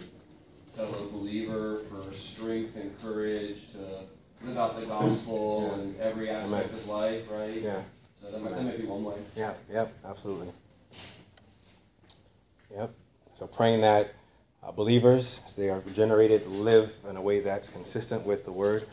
[0.76, 5.84] fellow believer for strength and courage to live out the gospel Yeah.
[5.84, 6.80] in every aspect Amen.
[6.80, 7.58] of life, right?
[7.62, 7.82] Yeah.
[8.22, 9.16] So that might, that might be one way.
[9.36, 10.52] Yeah, yep, absolutely.
[12.74, 12.92] Yep.
[13.36, 14.14] So praying that
[14.63, 18.86] uh, believers, as they are regenerated, live in a way that's consistent with the word,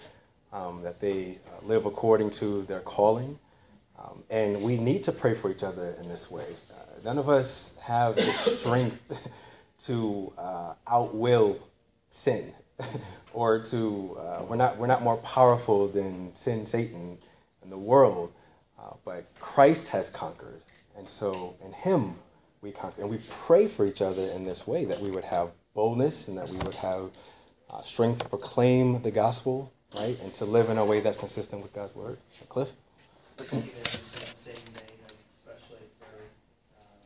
[0.52, 3.38] um, that they uh, live according to their calling.
[3.98, 6.46] Um, and we need to pray for each other in this way.
[6.70, 9.28] Uh, none of us have the strength
[9.78, 11.60] to uh, outwill
[12.10, 12.52] sin
[13.32, 17.18] or to uh, we're not we're not more powerful than sin satan
[17.62, 18.32] and the world
[18.80, 20.60] uh, but christ has conquered
[20.96, 22.14] and so in him
[22.60, 25.50] we conquer and we pray for each other in this way that we would have
[25.82, 27.06] boldness and that we would have
[27.70, 31.62] uh, strength to proclaim the gospel right and to live in a way that's consistent
[31.62, 32.18] with god's word.
[32.48, 32.72] Cliff
[33.38, 36.18] Even in that same vein, of especially for
[36.82, 36.98] um,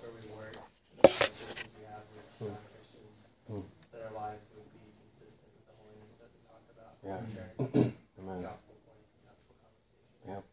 [0.00, 0.56] where we work,
[1.04, 3.20] the systems we have with non-Christians,
[3.52, 3.60] Mm.
[3.92, 6.96] that our lives would be consistent with the holiness that we talk about.
[7.04, 7.20] Yeah.
[7.28, 7.92] Sharing
[8.24, 10.32] amen gospel points and gospel conversation.
[10.32, 10.44] yep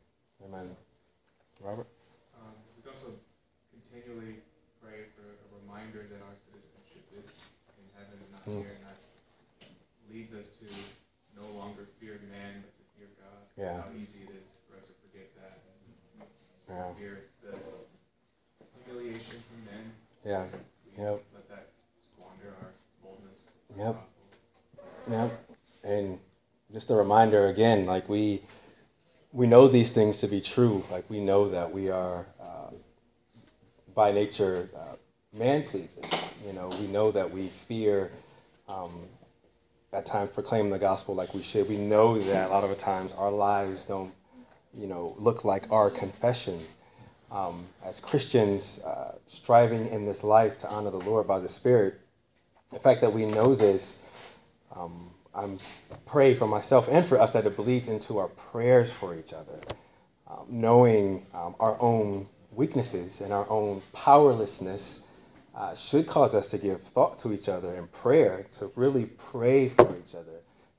[0.43, 0.67] amen
[1.63, 1.87] robert
[2.35, 3.15] Um, we can also
[3.71, 4.43] continually
[4.83, 7.31] pray for a reminder that our citizenship is
[7.79, 8.59] in heaven and not Mm.
[8.67, 8.99] here, and that
[10.11, 10.67] leads us to
[11.39, 13.41] no longer fear man, but to fear God.
[13.55, 13.79] Yeah.
[13.85, 16.27] How easy it is for us to forget that and
[16.67, 17.55] yeah fear the
[18.83, 19.85] humiliation from men.
[20.31, 20.45] Yeah
[20.97, 21.23] Yep.
[21.33, 21.67] let that
[22.13, 22.71] squander our
[23.03, 23.39] boldness.
[23.75, 25.31] the Yep.
[25.83, 26.19] and
[26.71, 28.41] just a reminder again, like we
[29.33, 30.83] we know these things to be true.
[30.91, 32.71] Like we know that we are uh,
[33.93, 34.95] by nature uh,
[35.37, 36.05] man pleasers.
[36.45, 38.11] You know, we know that we fear
[38.69, 38.91] um,
[39.93, 41.67] at times proclaim the gospel like we should.
[41.67, 44.13] We know that a lot of the times our lives don't,
[44.73, 46.77] you know, look like our confessions.
[47.31, 51.99] Um, as Christians uh, striving in this life to honor the Lord by the Spirit,
[52.71, 54.07] the fact that we know this,
[54.75, 55.59] um, I'm
[56.05, 59.59] pray for myself and for us that it bleeds into our prayers for each other,
[60.29, 65.07] um, knowing um, our own weaknesses and our own powerlessness.
[65.53, 69.67] Uh, should cause us to give thought to each other in prayer, to really pray
[69.67, 70.31] for each other,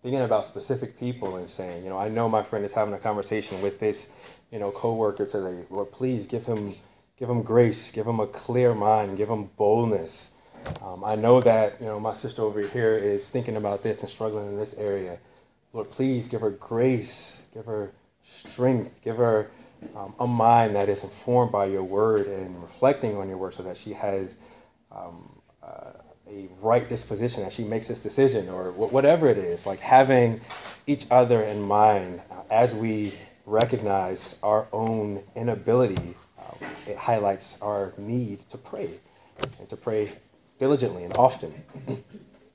[0.02, 2.98] thinking about specific people and saying, you know, I know my friend is having a
[2.98, 4.16] conversation with this,
[4.52, 5.64] you know, coworker today.
[5.70, 6.74] Lord, please give him,
[7.18, 10.38] give him grace, give him a clear mind, give him boldness.
[10.82, 14.10] Um, I know that you know my sister over here is thinking about this and
[14.10, 15.18] struggling in this area.
[15.72, 19.50] Lord, please give her grace, give her strength, give her
[19.96, 23.64] um, a mind that is informed by your word and reflecting on your word, so
[23.64, 24.38] that she has
[24.92, 25.92] um, uh,
[26.30, 29.66] a right disposition as she makes this decision or wh- whatever it is.
[29.66, 30.40] Like having
[30.86, 33.14] each other in mind uh, as we
[33.46, 38.90] recognize our own inability, um, it highlights our need to pray
[39.58, 40.10] and to pray
[40.58, 41.52] diligently and often.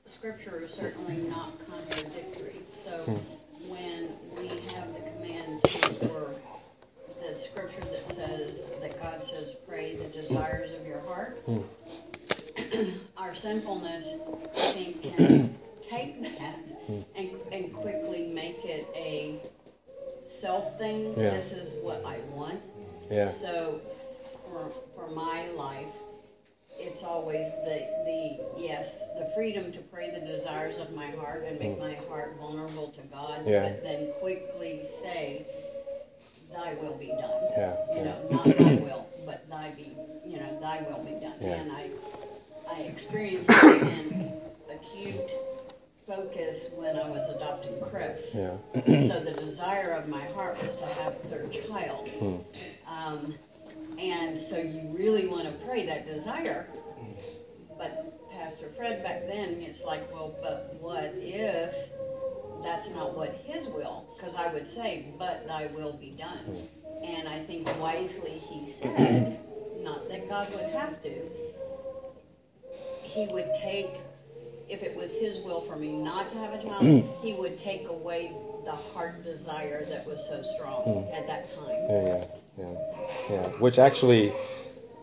[0.06, 2.56] Scripture is certainly not contradictory.
[2.70, 2.90] So
[3.68, 6.30] when we have the command to, or
[7.22, 11.38] the scripture that says, that God says, pray the desires of your heart,
[13.18, 14.14] our sinfulness,
[14.54, 16.58] I think, can take that
[17.16, 19.38] and, and quickly make it a
[20.40, 21.10] self thing.
[21.10, 21.30] Yeah.
[21.30, 22.60] This is what I want.
[23.10, 23.26] Yeah.
[23.26, 23.80] So
[24.44, 25.86] for, for my life,
[26.78, 31.58] it's always the, the, yes, the freedom to pray the desires of my heart and
[31.58, 31.80] make mm.
[31.80, 33.64] my heart vulnerable to God, Yeah.
[33.64, 35.44] but then quickly say,
[36.52, 37.42] thy will be done.
[37.56, 41.34] Yeah, You know, not thy will, but thy be, you know, thy will be done.
[41.40, 41.54] Yeah.
[41.54, 41.90] And I,
[42.72, 44.32] I experienced it in
[44.70, 45.18] acute
[46.08, 48.34] focus when I was adopting Chris.
[48.34, 48.56] Yeah.
[49.06, 52.08] So the desire of my heart was to have their child.
[52.08, 52.36] Hmm.
[52.90, 53.34] Um,
[53.98, 56.66] and so you really want to pray that desire.
[57.76, 61.74] But Pastor Fred back then, it's like, well, but what if
[62.64, 64.08] that's not what his will?
[64.16, 66.38] Because I would say, but thy will be done.
[66.38, 67.04] Hmm.
[67.04, 69.38] And I think wisely he said,
[69.82, 71.14] not that God would have to,
[73.02, 73.90] he would take,
[74.68, 77.22] if it was his will for me not to have a child, mm.
[77.22, 78.32] he would take away
[78.64, 81.16] the heart desire that was so strong mm.
[81.16, 81.76] at that time.
[81.88, 82.24] Yeah,
[82.58, 83.48] yeah, yeah, yeah.
[83.60, 84.32] Which actually,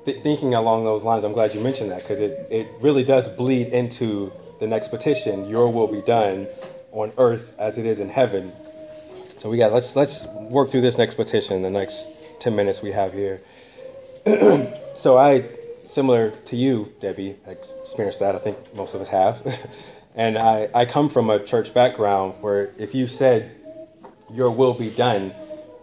[0.06, 3.28] th- thinking along those lines, I'm glad you mentioned that because it, it really does
[3.28, 5.49] bleed into the next petition.
[5.49, 6.47] Your will be done
[6.91, 8.51] on earth as it is in heaven.
[9.39, 12.91] So we got let's let's work through this next petition the next ten minutes we
[12.91, 13.41] have here.
[14.95, 15.43] so I,
[15.88, 18.36] similar to you, Debbie, I experienced that.
[18.36, 19.45] I think most of us have.
[20.15, 23.52] and I, I come from a church background where if you said,
[24.34, 25.34] Your will be done,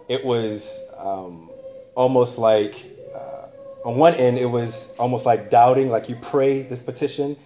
[0.09, 1.51] it was um,
[1.95, 2.85] almost like,
[3.15, 3.47] uh,
[3.85, 7.37] on one end, it was almost like doubting, like you pray this petition,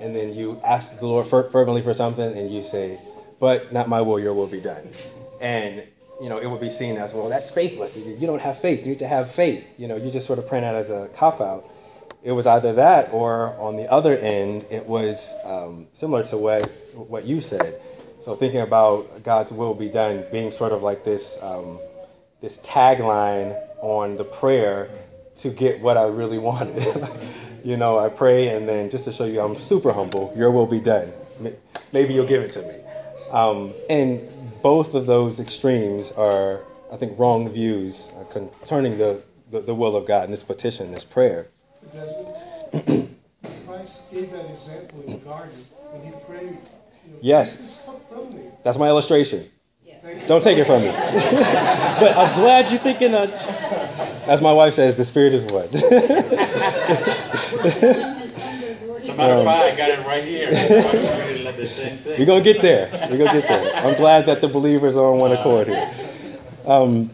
[0.00, 2.98] and then you ask the Lord fer- fervently for something, and you say,
[3.38, 4.86] But not my will, your will be done.
[5.40, 5.86] And
[6.20, 7.96] you know, it would be seen as, well, that's faithless.
[7.98, 8.80] You don't have faith.
[8.80, 9.74] You need to have faith.
[9.78, 11.66] You know, you just sort of praying that as a cop out.
[12.26, 16.68] It was either that, or on the other end, it was um, similar to what
[16.94, 17.80] what you said.
[18.18, 21.78] So thinking about God's will be done being sort of like this um,
[22.40, 24.90] this tagline on the prayer
[25.36, 27.08] to get what I really wanted.
[27.64, 30.66] you know, I pray and then just to show you I'm super humble, your will
[30.66, 31.12] be done.
[31.92, 32.74] Maybe you'll give it to me.
[33.30, 34.20] Um, and
[34.62, 39.94] both of those extremes are, I think, wrong views uh, concerning the, the, the will
[39.94, 41.46] of God in this petition, this prayer.
[41.92, 43.14] Desmond,
[43.66, 45.54] Christ gave that example in the garden
[45.90, 46.58] when he prayed.
[47.04, 47.56] You know, Yes.
[47.56, 48.42] "Take this cup from me.
[48.64, 49.44] That's my illustration.
[50.02, 50.88] Thank you Don't take it from me.
[52.00, 53.32] but I'm glad you're thinking of,
[54.28, 55.72] as my wife says, the Spirit is what?
[55.74, 55.82] As
[59.08, 60.48] a matter of fact, I got it right here.
[60.48, 62.14] I was ready to let the.
[62.18, 62.88] We're gonna get there.
[63.10, 63.74] We're gonna get there.
[63.84, 65.90] I'm glad that the believers are on one accord here.
[66.66, 67.10] Um,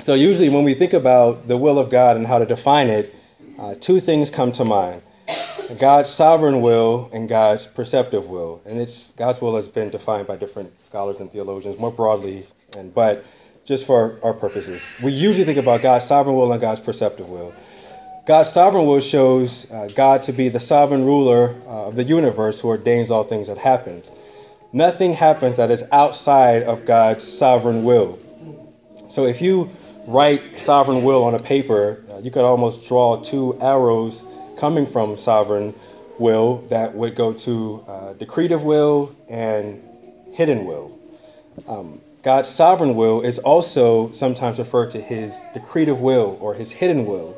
[0.00, 3.14] so usually when we think about the will of God and how to define it,
[3.58, 5.02] uh, two things come to mind:
[5.78, 8.60] God's sovereign will and God's preceptive will.
[8.66, 12.46] And it's God's will has been defined by different scholars and theologians more broadly,
[12.76, 13.24] and but
[13.64, 17.52] just for our purposes, we usually think about God's sovereign will and God's preceptive will.
[18.24, 22.60] God's sovereign will shows uh, God to be the sovereign ruler uh, of the universe
[22.60, 24.02] who ordains all things that happen.
[24.72, 28.18] Nothing happens that is outside of God's sovereign will.
[29.08, 29.70] So if you
[30.06, 34.24] write sovereign will on a paper, uh, you could almost draw two arrows
[34.58, 35.74] coming from sovereign
[36.18, 39.82] will that would go to uh, decretive will and
[40.32, 40.98] hidden will.
[41.68, 47.06] Um, God's sovereign will is also sometimes referred to his decretive will or his hidden
[47.06, 47.36] will.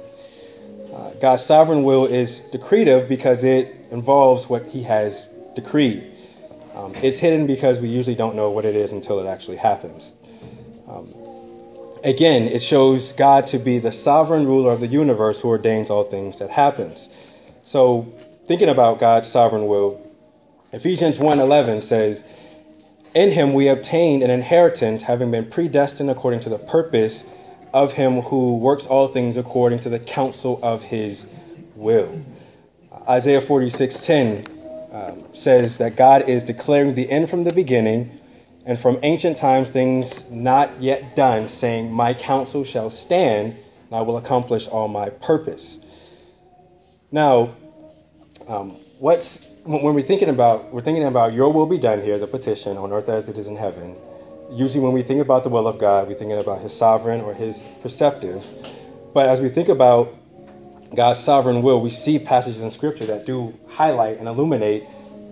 [0.94, 6.04] Uh, God's sovereign will is decretive because it involves what he has decreed.
[6.74, 10.14] Um, it's hidden because we usually don't know what it is until it actually happens.
[12.04, 16.04] Again, it shows God to be the sovereign ruler of the universe who ordains all
[16.04, 17.08] things that happens.
[17.64, 18.02] So,
[18.46, 20.00] thinking about God's sovereign will,
[20.72, 22.24] Ephesians 1:11 says,
[23.14, 27.24] "In him we obtained an inheritance, having been predestined according to the purpose
[27.72, 31.26] of him who works all things according to the counsel of his
[31.74, 32.08] will."
[33.08, 34.44] Isaiah 46:10
[34.92, 38.17] um, says that God is declaring the end from the beginning,
[38.68, 43.56] and from ancient times things not yet done, saying, "My counsel shall stand,
[43.86, 45.86] and I will accomplish all my purpose."
[47.10, 47.48] Now,
[48.46, 52.26] um, what's when we're thinking about we're thinking about your will be done here, the
[52.26, 53.96] petition on earth as it is in heaven.
[54.52, 57.32] Usually, when we think about the will of God, we're thinking about His sovereign or
[57.32, 58.46] His preceptive.
[59.14, 60.14] But as we think about
[60.94, 64.84] God's sovereign will, we see passages in Scripture that do highlight and illuminate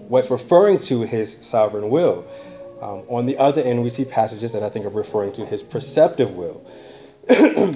[0.08, 2.24] what's referring to His sovereign will.
[2.80, 5.62] Um, on the other end, we see passages that I think are referring to His
[5.62, 6.64] preceptive will.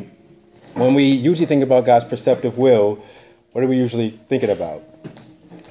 [0.75, 3.03] when we usually think about God's preceptive will,
[3.53, 4.83] what are we usually thinking about?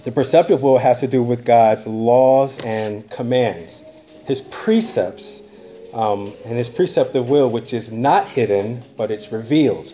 [0.04, 3.86] The preceptive will has to do with God's laws and commands,
[4.26, 5.48] His precepts,
[5.94, 9.94] um, and His preceptive will, which is not hidden, but it's revealed.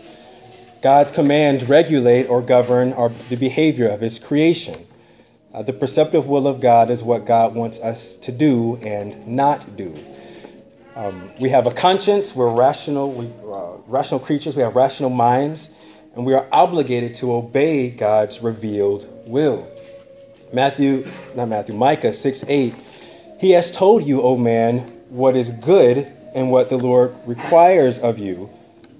[0.82, 4.85] God's commands regulate or govern our, the behavior of His creation.
[5.56, 9.74] Uh, the preceptive will of God is what God wants us to do and not
[9.74, 9.96] do.
[10.94, 12.36] Um, we have a conscience.
[12.36, 13.10] We're rational.
[13.10, 14.54] We, uh, rational creatures.
[14.54, 15.74] We have rational minds,
[16.14, 19.66] and we are obligated to obey God's revealed will.
[20.52, 22.74] Matthew, not Matthew, Micah 6 8.
[23.40, 28.18] He has told you, O man, what is good and what the Lord requires of
[28.18, 28.50] you,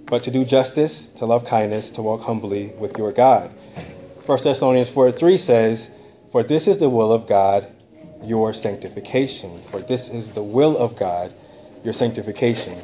[0.07, 3.50] but to do justice, to love kindness, to walk humbly with your God.
[4.24, 5.95] 1 Thessalonians 4 3 says,
[6.37, 7.66] For this is the will of God,
[8.22, 9.59] your sanctification.
[9.70, 11.32] For this is the will of God,
[11.82, 12.76] your sanctification.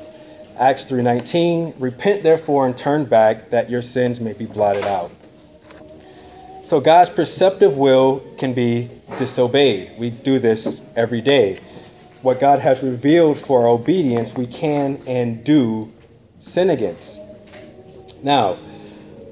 [0.59, 5.11] Acts 3:19 Repent therefore and turn back that your sins may be blotted out.
[6.65, 8.89] So God's preceptive will can be
[9.19, 9.91] disobeyed.
[9.99, 11.59] We do this every day.
[12.23, 15.91] What God has revealed for our obedience, we can and do
[16.39, 17.21] sin against.
[18.23, 18.57] Now,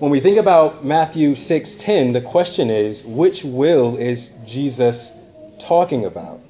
[0.00, 5.18] when we think about Matthew 6:10, the question is, which will is Jesus
[5.58, 6.40] talking about?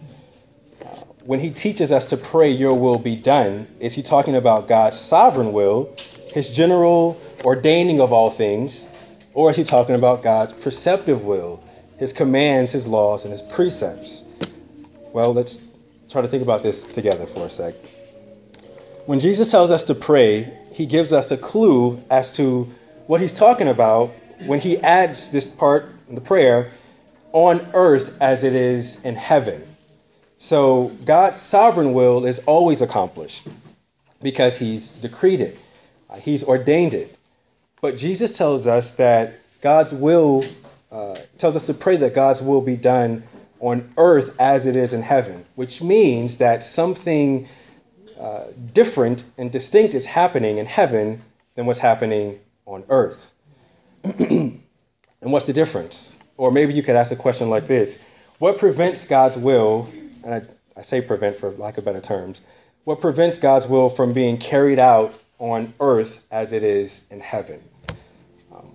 [1.24, 5.01] When he teaches us to pray, Your will be done, is he talking about God's
[5.01, 5.88] sovereign will,
[6.32, 8.86] his general ordaining of all things,
[9.34, 11.61] or is he talking about God's preceptive will,
[11.98, 14.22] his commands, his laws, and his precepts?
[15.12, 15.61] Well, let's
[16.09, 17.74] try to think about this together for a sec.
[19.07, 22.68] When Jesus tells us to pray, he gives us a clue as to
[23.11, 24.11] what he's talking about
[24.46, 26.70] when he adds this part in the prayer
[27.32, 29.61] on earth as it is in heaven.
[30.38, 33.48] So God's sovereign will is always accomplished
[34.22, 35.58] because he's decreed it,
[36.08, 37.16] uh, he's ordained it.
[37.80, 40.44] But Jesus tells us that God's will,
[40.92, 43.24] uh, tells us to pray that God's will be done
[43.58, 47.48] on earth as it is in heaven, which means that something
[48.20, 51.22] uh, different and distinct is happening in heaven
[51.56, 52.38] than what's happening
[52.75, 53.33] on earth.
[54.05, 54.62] and
[55.21, 56.18] what's the difference?
[56.37, 58.03] Or maybe you could ask a question like this
[58.39, 59.89] What prevents God's will
[60.25, 60.43] and I,
[60.77, 62.41] I say prevent for lack of better terms,
[62.85, 67.62] what prevents God's will from being carried out on earth as it is in heaven.
[68.55, 68.71] Um,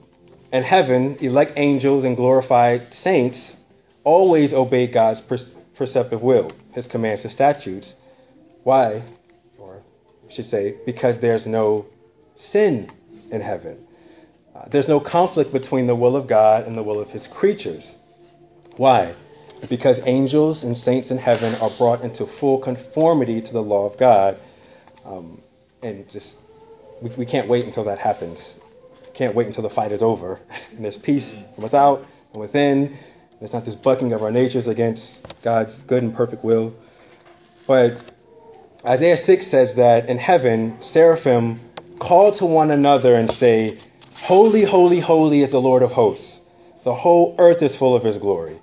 [0.51, 3.63] in heaven, elect angels and glorified saints
[4.03, 7.95] always obey God's preceptive will, his commands and statutes.
[8.63, 9.01] Why?
[9.57, 9.81] Or
[10.27, 11.85] I should say, because there's no
[12.35, 12.89] sin
[13.31, 13.84] in heaven.
[14.55, 18.01] Uh, there's no conflict between the will of God and the will of his creatures.
[18.77, 19.13] Why?
[19.69, 23.97] because angels and saints in heaven are brought into full conformity to the law of
[23.97, 24.37] God.
[25.05, 25.41] Um,
[25.81, 26.41] and just,
[27.01, 28.59] we, we can't wait until that happens.
[29.13, 30.39] Can't wait until the fight is over.
[30.71, 32.97] And there's peace from without and within.
[33.39, 36.75] There's not this bucking of our natures against God's good and perfect will.
[37.65, 37.97] But
[38.85, 41.59] Isaiah 6 says that in heaven, seraphim
[41.99, 43.77] call to one another and say,
[44.25, 46.49] Holy, holy, holy is the Lord of hosts.
[46.83, 48.59] The whole earth is full of his glory.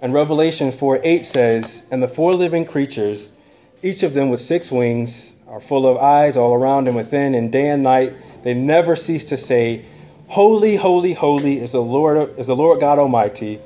[0.00, 3.36] And Revelation 4 8 says, And the four living creatures,
[3.82, 7.52] each of them with six wings, are full of eyes all around and within, and
[7.52, 9.84] day and night they never cease to say,
[10.28, 13.60] Holy, holy, holy is the Lord is the Lord God Almighty,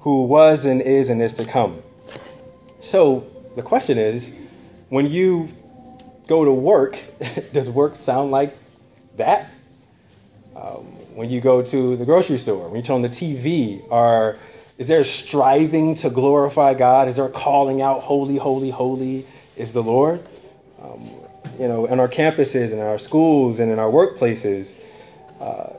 [0.00, 1.82] who was and is and is to come.
[2.80, 4.40] So the question is,
[4.88, 5.48] when you
[6.28, 6.98] go to work,
[7.52, 8.56] does work sound like
[9.18, 9.50] that?
[10.60, 10.84] Um,
[11.14, 14.36] when you go to the grocery store, when you turn on the TV, are
[14.76, 17.08] is there striving to glorify God?
[17.08, 19.24] Is there calling out, "Holy, holy, holy
[19.56, 20.20] is the Lord"?
[20.82, 21.10] Um,
[21.58, 24.80] you know, in our campuses, and our schools, and in our workplaces,
[25.40, 25.74] uh,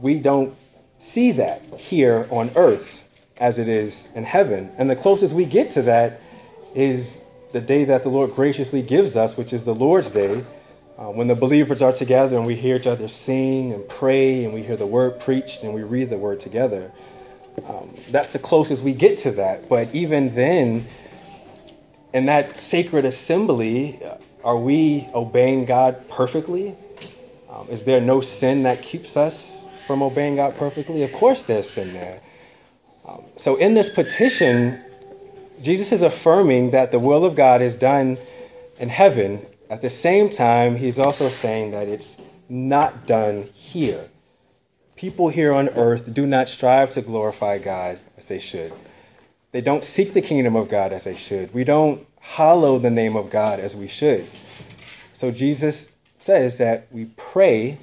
[0.00, 0.54] we don't
[0.98, 3.08] see that here on earth
[3.38, 4.70] as it is in heaven.
[4.78, 6.20] And the closest we get to that
[6.74, 10.42] is the day that the Lord graciously gives us, which is the Lord's Day,
[10.96, 14.54] uh, when the believers are together and we hear each other sing and pray and
[14.54, 16.92] we hear the word preached and we read the word together.
[17.66, 19.68] Um, that's the closest we get to that.
[19.68, 20.84] But even then,
[22.12, 26.76] in that sacred assembly, uh, are we obeying God perfectly?
[27.50, 31.02] Um, is there no sin that keeps us from obeying God perfectly?
[31.02, 32.20] Of course, there's sin there.
[33.08, 34.80] Um, so, in this petition,
[35.62, 38.18] Jesus is affirming that the will of God is done
[38.78, 39.44] in heaven.
[39.70, 44.08] At the same time, he's also saying that it's not done here.
[44.96, 48.72] People here on earth do not strive to glorify God as they should.
[49.52, 51.52] They don't seek the kingdom of God as they should.
[51.54, 54.26] We don't hallow the name of God as we should.
[55.12, 57.78] So Jesus says that we pray,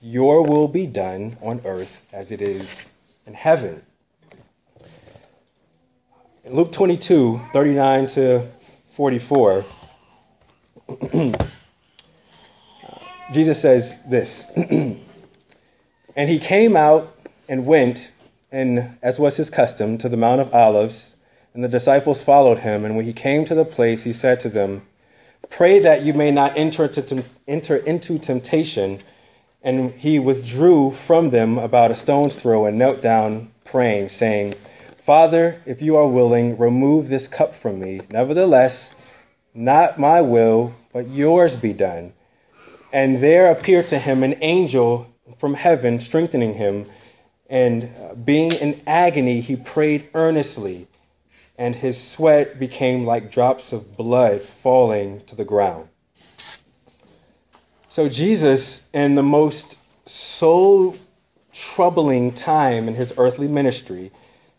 [0.00, 2.92] Your will be done on earth as it is
[3.26, 3.82] in heaven.
[6.44, 8.46] In Luke 22, 39 to
[8.90, 9.64] 44,
[13.32, 14.50] Jesus says this
[16.16, 17.14] And he came out
[17.48, 18.12] and went,
[18.50, 21.14] and as was his custom, to the Mount of Olives,
[21.54, 22.84] and the disciples followed him.
[22.84, 24.82] And when he came to the place, he said to them,
[25.50, 29.00] Pray that you may not enter into, enter into temptation.
[29.62, 34.54] And he withdrew from them about a stone's throw and knelt down, praying, saying,
[35.02, 38.02] Father, if you are willing, remove this cup from me.
[38.10, 38.94] Nevertheless,
[39.54, 42.12] not my will, but yours be done.
[42.92, 45.06] And there appeared to him an angel
[45.38, 46.86] from heaven, strengthening him.
[47.50, 47.90] And
[48.24, 50.86] being in agony, he prayed earnestly,
[51.56, 55.88] and his sweat became like drops of blood falling to the ground.
[57.88, 60.96] So, Jesus, in the most soul
[61.52, 64.10] troubling time in his earthly ministry,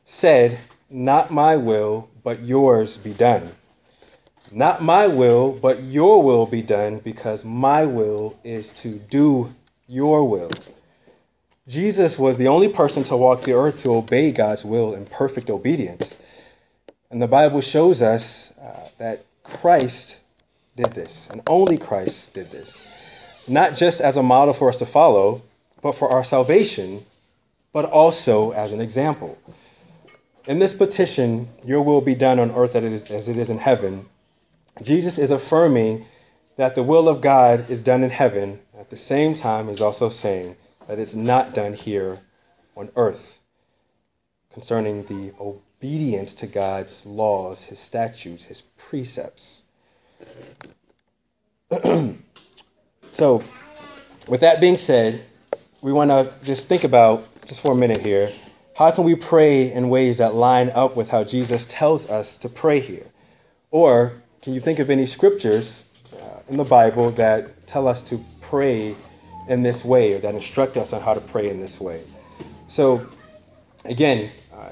[0.04, 0.60] said,
[0.90, 3.52] Not my will, but yours be done.
[4.52, 9.54] Not my will, but your will be done, because my will is to do
[9.88, 10.52] your will.
[11.68, 15.50] Jesus was the only person to walk the earth to obey God's will in perfect
[15.50, 16.22] obedience.
[17.12, 20.22] And the Bible shows us uh, that Christ
[20.76, 22.88] did this, and only Christ did this.
[23.48, 25.42] Not just as a model for us to follow,
[25.82, 27.04] but for our salvation,
[27.72, 29.38] but also as an example.
[30.48, 34.06] In this petition, your will be done on earth as it is in heaven.
[34.82, 36.06] Jesus is affirming
[36.56, 38.60] that the will of God is done in heaven.
[38.78, 40.56] At the same time, he's also saying
[40.88, 42.20] that it's not done here
[42.76, 43.40] on earth
[44.52, 49.64] concerning the obedience to God's laws, his statutes, his precepts.
[53.12, 53.44] so,
[54.28, 55.24] with that being said,
[55.82, 58.32] we want to just think about, just for a minute here,
[58.76, 62.50] how can we pray in ways that line up with how Jesus tells us to
[62.50, 63.06] pray here?
[63.72, 65.88] Or can you think of any scriptures
[66.22, 68.96] uh, in the Bible that tell us to pray
[69.48, 72.02] in this way or that instruct us on how to pray in this way?
[72.68, 73.06] So,
[73.86, 74.70] again, uh,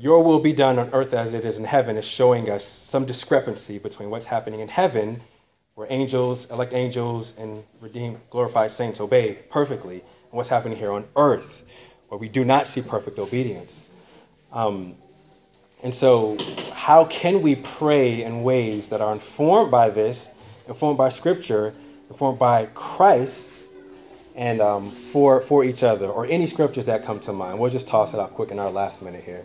[0.00, 3.04] your will be done on earth as it is in heaven is showing us some
[3.04, 5.20] discrepancy between what's happening in heaven,
[5.74, 11.04] where angels, elect angels, and redeemed, glorified saints obey perfectly, and what's happening here on
[11.16, 11.64] earth
[12.08, 13.88] where we do not see perfect obedience.
[14.52, 14.96] Um,
[15.82, 16.36] and so,
[16.74, 21.72] how can we pray in ways that are informed by this, informed by Scripture,
[22.10, 23.62] informed by Christ,
[24.34, 27.58] and um, for, for each other, or any scriptures that come to mind?
[27.58, 29.44] We'll just toss it out quick in our last minute here.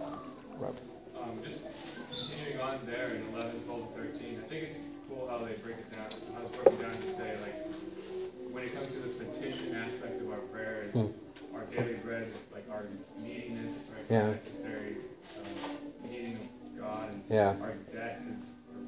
[0.00, 1.64] Um, just
[2.10, 5.90] continuing on there in 11, 12, 13, I think it's cool how they break it
[5.90, 7.74] down, how it's broken down to say, like,
[8.52, 11.56] when it comes to the petition aspect of our prayer, and Hmm.
[11.56, 12.84] our daily bread is like our
[13.22, 14.04] neediness, right?
[14.10, 14.34] Yeah.
[17.30, 17.54] Yeah.
[17.60, 18.36] our debts is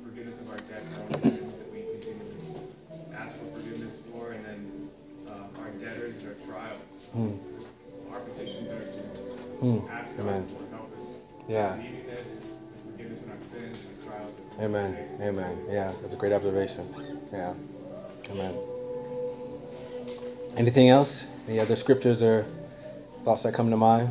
[0.03, 2.61] forgiveness of our debts, and all the sins that we continually
[3.15, 4.89] ask for forgiveness for, and then
[5.29, 6.77] um, our debtors is our trial.
[7.13, 7.33] Hmm.
[8.13, 9.01] Our petitions are to
[9.61, 9.89] Hmm.
[9.91, 10.49] ask God Amen.
[10.49, 11.21] for help us.
[11.49, 11.77] Yeah.
[11.77, 12.47] Neediness,
[12.93, 14.35] forgiveness in our sins, and trials.
[14.59, 14.97] Amen.
[15.21, 15.59] Amen.
[15.69, 16.87] Yeah, that's a great observation.
[17.33, 17.53] Yeah.
[18.31, 18.55] Amen.
[20.57, 21.29] Anything else?
[21.49, 22.45] Any other scriptures or
[23.25, 24.09] thoughts that come to mind?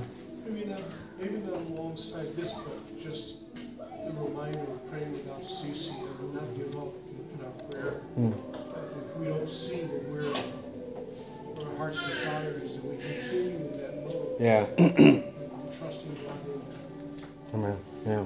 [11.90, 14.36] Our heart's desire and we continue in that mode.
[14.40, 14.66] Yeah.
[14.78, 17.54] I'm trusting God.
[17.54, 17.78] Amen.
[18.06, 18.26] Yeah.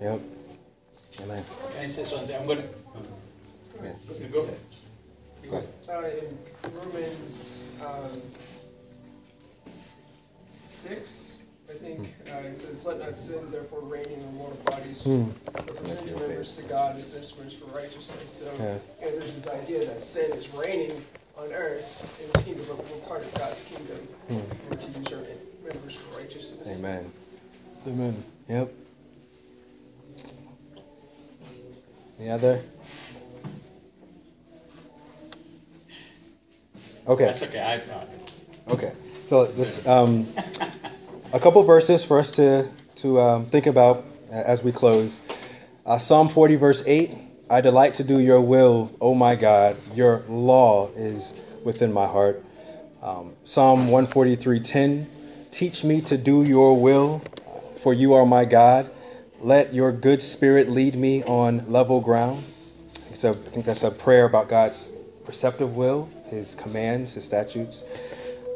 [0.00, 0.20] Yep.
[1.24, 1.44] Amen.
[1.72, 2.36] Can I say something?
[2.36, 2.62] I'm gonna.
[3.82, 3.92] Yeah.
[4.20, 4.58] You go ahead.
[5.50, 5.68] Go ahead.
[5.88, 8.20] Uh, in Romans um,
[10.48, 11.38] 6,
[11.68, 15.24] I think, uh, it says, Let not sin therefore reign in your mortal bodies, Hmm.
[15.52, 18.30] but present your members to God as instruments for righteousness.
[18.30, 18.78] So Yeah.
[19.10, 21.02] you there's this idea that sin is reigning
[21.40, 23.96] on earth in his kingdom, but we're part of God's kingdom.
[24.28, 25.22] We're to use our
[25.64, 26.78] members for righteousness.
[26.78, 27.10] Amen.
[27.86, 28.24] Amen.
[28.48, 28.72] Yep.
[32.18, 32.60] Any other?
[37.06, 37.24] Okay.
[37.24, 37.60] That's okay.
[37.60, 38.32] I brought it.
[38.68, 38.92] Okay.
[39.24, 40.26] So this um,
[41.32, 45.22] a couple verses for us to to um, think about as we close.
[45.86, 47.16] Uh, Psalm 40 verse 8.
[47.50, 49.76] I delight to do your will, O my God.
[49.96, 52.44] Your law is within my heart.
[53.02, 55.06] Um, Psalm 143:10.
[55.50, 57.20] Teach me to do your will,
[57.82, 58.88] for you are my God.
[59.40, 62.44] Let your good spirit lead me on level ground.
[63.24, 67.82] A, I think that's a prayer about God's preceptive will, His commands, His statutes.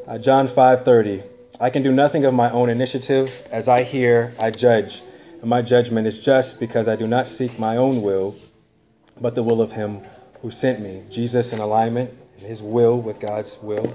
[0.07, 1.25] Uh, John 5:30.
[1.59, 3.49] I can do nothing of my own initiative.
[3.51, 5.03] As I hear, I judge,
[5.41, 8.37] and my judgment is just because I do not seek my own will,
[9.21, 10.01] but the will of Him
[10.43, 11.03] who sent me.
[11.11, 13.93] Jesus in alignment, His will with God's will.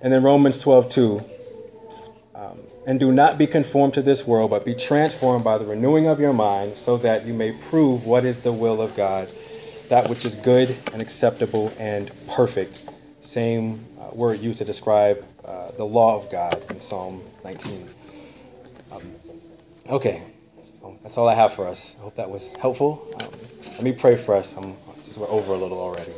[0.00, 1.24] And then Romans 12:2.
[2.34, 6.06] Um, and do not be conformed to this world, but be transformed by the renewing
[6.06, 9.28] of your mind, so that you may prove what is the will of God,
[9.88, 12.88] that which is good and acceptable and perfect.
[13.22, 17.88] Same uh, word used to describe uh, the law of God in Psalm 19.
[18.92, 19.02] Um,
[19.88, 20.22] okay,
[21.06, 21.94] that's all I have for us.
[22.00, 23.00] I hope that was helpful.
[23.22, 23.30] Um,
[23.74, 24.56] let me pray for us,
[24.98, 26.10] since we're over a little already.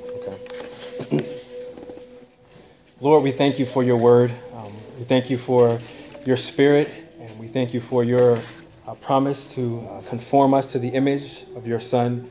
[1.12, 1.28] Okay.
[3.02, 4.32] Lord, we thank you for your word.
[4.54, 5.78] Um, we thank you for
[6.24, 8.38] your spirit, and we thank you for your
[8.86, 12.26] uh, promise to uh, conform us to the image of your Son.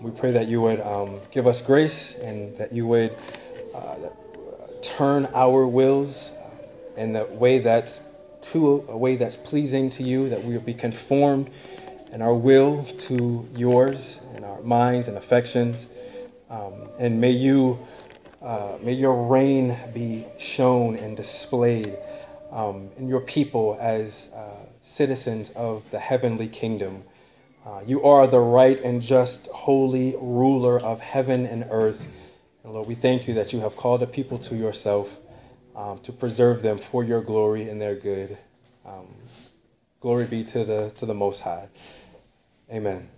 [0.00, 3.16] We pray that you would um, give us grace and that you would
[3.74, 3.96] uh,
[4.80, 6.38] turn our wills
[6.96, 8.08] in the way that's
[8.42, 11.50] to a way that's pleasing to you, that we would be conformed
[12.12, 15.88] in our will to yours, and our minds and affections.
[16.48, 17.78] Um, and may you
[18.42, 21.96] uh, may your reign be shown and displayed
[22.52, 27.02] um, in your people as uh, citizens of the heavenly kingdom.
[27.66, 32.06] Uh, you are the right and just, holy ruler of heaven and earth.
[32.62, 35.18] And Lord, we thank you that you have called a people to yourself
[35.74, 38.38] um, to preserve them for your glory and their good.
[38.84, 39.08] Um,
[40.00, 41.68] glory be to the to the Most High.
[42.72, 43.15] Amen.